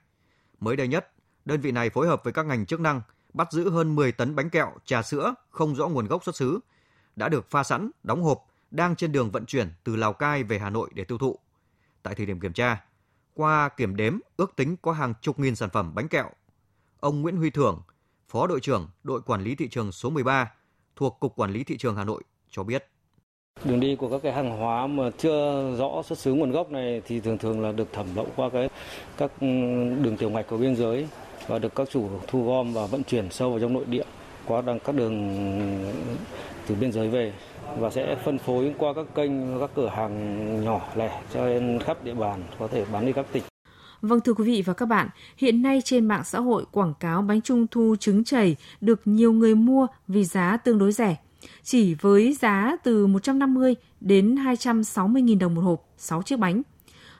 Mới 0.59 0.75
đây 0.75 0.87
nhất, 0.87 1.11
đơn 1.45 1.61
vị 1.61 1.71
này 1.71 1.89
phối 1.89 2.07
hợp 2.07 2.23
với 2.23 2.33
các 2.33 2.45
ngành 2.45 2.65
chức 2.65 2.79
năng 2.79 3.01
bắt 3.33 3.51
giữ 3.51 3.69
hơn 3.69 3.95
10 3.95 4.11
tấn 4.11 4.35
bánh 4.35 4.49
kẹo, 4.49 4.71
trà 4.85 5.01
sữa 5.01 5.35
không 5.49 5.75
rõ 5.75 5.87
nguồn 5.87 6.07
gốc 6.07 6.23
xuất 6.23 6.35
xứ, 6.35 6.59
đã 7.15 7.29
được 7.29 7.51
pha 7.51 7.63
sẵn, 7.63 7.91
đóng 8.03 8.23
hộp, 8.23 8.45
đang 8.71 8.95
trên 8.95 9.11
đường 9.11 9.31
vận 9.31 9.45
chuyển 9.45 9.73
từ 9.83 9.95
Lào 9.95 10.13
Cai 10.13 10.43
về 10.43 10.59
Hà 10.59 10.69
Nội 10.69 10.89
để 10.93 11.03
tiêu 11.03 11.17
thụ. 11.17 11.39
Tại 12.03 12.15
thời 12.15 12.25
điểm 12.25 12.39
kiểm 12.39 12.53
tra, 12.53 12.83
qua 13.33 13.69
kiểm 13.69 13.95
đếm 13.95 14.17
ước 14.37 14.55
tính 14.55 14.77
có 14.81 14.91
hàng 14.91 15.13
chục 15.21 15.39
nghìn 15.39 15.55
sản 15.55 15.69
phẩm 15.69 15.95
bánh 15.95 16.07
kẹo. 16.07 16.29
Ông 16.99 17.21
Nguyễn 17.21 17.37
Huy 17.37 17.49
Thưởng, 17.49 17.81
Phó 18.33 18.47
đội 18.47 18.59
trưởng 18.59 18.89
đội 19.03 19.21
quản 19.21 19.41
lý 19.41 19.55
thị 19.55 19.67
trường 19.67 19.91
số 19.91 20.09
13 20.09 20.51
thuộc 20.95 21.17
Cục 21.19 21.35
Quản 21.35 21.51
lý 21.51 21.63
Thị 21.63 21.77
trường 21.77 21.95
Hà 21.95 22.03
Nội 22.03 22.23
cho 22.49 22.63
biết. 22.63 22.92
Đường 23.65 23.79
đi 23.79 23.95
của 23.95 24.09
các 24.09 24.21
cái 24.23 24.33
hàng 24.33 24.57
hóa 24.57 24.87
mà 24.87 25.03
chưa 25.17 25.75
rõ 25.77 26.01
xuất 26.05 26.19
xứ 26.19 26.33
nguồn 26.33 26.51
gốc 26.51 26.71
này 26.71 27.01
thì 27.07 27.19
thường 27.19 27.37
thường 27.37 27.61
là 27.61 27.71
được 27.71 27.93
thẩm 27.93 28.05
lậu 28.15 28.27
qua 28.35 28.49
cái 28.49 28.69
các 29.17 29.31
ừ, 29.41 29.47
đường 30.01 30.17
tiểu 30.17 30.29
ngạch 30.29 30.47
của 30.47 30.57
biên 30.57 30.75
giới 30.75 31.07
và 31.47 31.59
được 31.59 31.75
các 31.75 31.89
chủ 31.89 32.09
thu 32.27 32.45
gom 32.45 32.73
và 32.73 32.85
vận 32.85 33.03
chuyển 33.03 33.31
sâu 33.31 33.49
vào 33.49 33.59
trong 33.59 33.73
nội 33.73 33.85
địa 33.87 34.03
qua 34.45 34.61
đằng 34.61 34.79
các 34.79 34.95
đường 34.95 35.35
từ 36.67 36.75
biên 36.75 36.91
giới 36.91 37.09
về 37.09 37.33
và 37.77 37.89
sẽ 37.89 38.15
phân 38.23 38.37
phối 38.37 38.73
qua 38.77 38.93
các 38.93 39.05
kênh 39.15 39.59
các 39.59 39.69
cửa 39.75 39.87
hàng 39.87 40.63
nhỏ 40.63 40.81
lẻ 40.95 41.21
cho 41.33 41.45
nên 41.45 41.79
khắp 41.79 42.03
địa 42.03 42.13
bàn 42.13 42.43
có 42.59 42.67
thể 42.67 42.85
bán 42.93 43.05
đi 43.05 43.13
các 43.13 43.25
tỉnh. 43.31 43.43
Vâng 44.01 44.19
thưa 44.19 44.33
quý 44.33 44.43
vị 44.43 44.63
và 44.65 44.73
các 44.73 44.85
bạn, 44.85 45.09
hiện 45.37 45.61
nay 45.61 45.81
trên 45.85 46.05
mạng 46.05 46.23
xã 46.23 46.39
hội 46.39 46.65
quảng 46.71 46.93
cáo 46.99 47.21
bánh 47.21 47.41
trung 47.41 47.67
thu 47.71 47.95
trứng 47.99 48.23
chảy 48.23 48.55
được 48.81 49.01
nhiều 49.05 49.33
người 49.33 49.55
mua 49.55 49.87
vì 50.07 50.23
giá 50.23 50.57
tương 50.57 50.77
đối 50.77 50.91
rẻ 50.91 51.15
chỉ 51.63 51.93
với 51.93 52.33
giá 52.33 52.75
từ 52.83 53.07
150 53.07 53.75
đến 54.01 54.35
260.000 54.35 55.39
đồng 55.39 55.55
một 55.55 55.61
hộp 55.61 55.87
6 55.97 56.21
chiếc 56.21 56.39
bánh. 56.39 56.61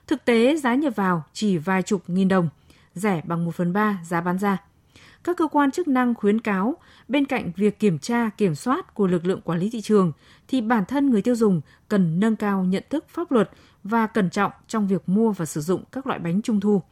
Thực 0.06 0.24
tế 0.24 0.56
giá 0.56 0.74
nhập 0.74 0.96
vào 0.96 1.24
chỉ 1.32 1.58
vài 1.58 1.82
chục 1.82 2.02
nghìn 2.06 2.28
đồng, 2.28 2.48
rẻ 2.94 3.22
bằng 3.24 3.44
1 3.44 3.54
phần 3.54 3.72
3 3.72 3.98
giá 4.04 4.20
bán 4.20 4.38
ra. 4.38 4.58
Các 5.24 5.36
cơ 5.36 5.46
quan 5.46 5.70
chức 5.70 5.88
năng 5.88 6.14
khuyến 6.14 6.40
cáo, 6.40 6.76
bên 7.08 7.24
cạnh 7.24 7.52
việc 7.56 7.78
kiểm 7.78 7.98
tra, 7.98 8.30
kiểm 8.36 8.54
soát 8.54 8.94
của 8.94 9.06
lực 9.06 9.26
lượng 9.26 9.40
quản 9.40 9.58
lý 9.58 9.70
thị 9.70 9.80
trường, 9.80 10.12
thì 10.48 10.60
bản 10.60 10.84
thân 10.84 11.10
người 11.10 11.22
tiêu 11.22 11.34
dùng 11.34 11.60
cần 11.88 12.20
nâng 12.20 12.36
cao 12.36 12.64
nhận 12.64 12.82
thức 12.90 13.04
pháp 13.08 13.32
luật 13.32 13.50
và 13.84 14.06
cẩn 14.06 14.30
trọng 14.30 14.52
trong 14.68 14.88
việc 14.88 15.08
mua 15.08 15.32
và 15.32 15.44
sử 15.44 15.60
dụng 15.60 15.84
các 15.92 16.06
loại 16.06 16.18
bánh 16.18 16.42
trung 16.42 16.60
thu. 16.60 16.82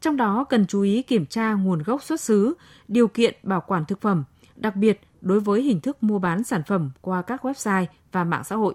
Trong 0.00 0.16
đó 0.16 0.44
cần 0.44 0.66
chú 0.66 0.82
ý 0.82 1.02
kiểm 1.02 1.26
tra 1.26 1.52
nguồn 1.52 1.82
gốc 1.82 2.02
xuất 2.02 2.20
xứ, 2.20 2.54
điều 2.88 3.08
kiện 3.08 3.34
bảo 3.42 3.60
quản 3.66 3.84
thực 3.84 4.00
phẩm, 4.00 4.24
đặc 4.56 4.76
biệt 4.76 5.00
đối 5.20 5.40
với 5.40 5.62
hình 5.62 5.80
thức 5.80 6.02
mua 6.02 6.18
bán 6.18 6.44
sản 6.44 6.62
phẩm 6.66 6.90
qua 7.00 7.22
các 7.22 7.44
website 7.44 7.86
và 8.12 8.24
mạng 8.24 8.44
xã 8.44 8.56
hội. 8.56 8.74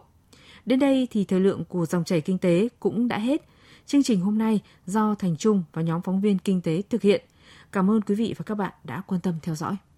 Đến 0.66 0.80
đây 0.80 1.08
thì 1.12 1.24
thời 1.24 1.40
lượng 1.40 1.64
của 1.66 1.86
dòng 1.86 2.04
chảy 2.04 2.22
kinh 2.22 2.38
tế 2.38 2.70
cũng 2.80 3.08
đã 3.08 3.18
hết. 3.18 3.46
Chương 3.86 4.04
trình 4.04 4.22
hôm 4.22 4.38
nay 4.38 4.62
do 4.86 5.16
Thành 5.16 5.38
Trung 5.38 5.64
và 5.74 5.82
nhóm 5.82 6.02
phóng 6.02 6.22
viên 6.22 6.38
kinh 6.40 6.62
tế 6.62 6.82
thực 6.90 7.02
hiện. 7.02 7.26
Cảm 7.72 7.92
ơn 7.92 8.02
quý 8.02 8.16
vị 8.16 8.34
và 8.38 8.44
các 8.44 8.56
bạn 8.56 8.74
đã 8.84 9.02
quan 9.08 9.22
tâm 9.22 9.34
theo 9.42 9.56
dõi. 9.56 9.76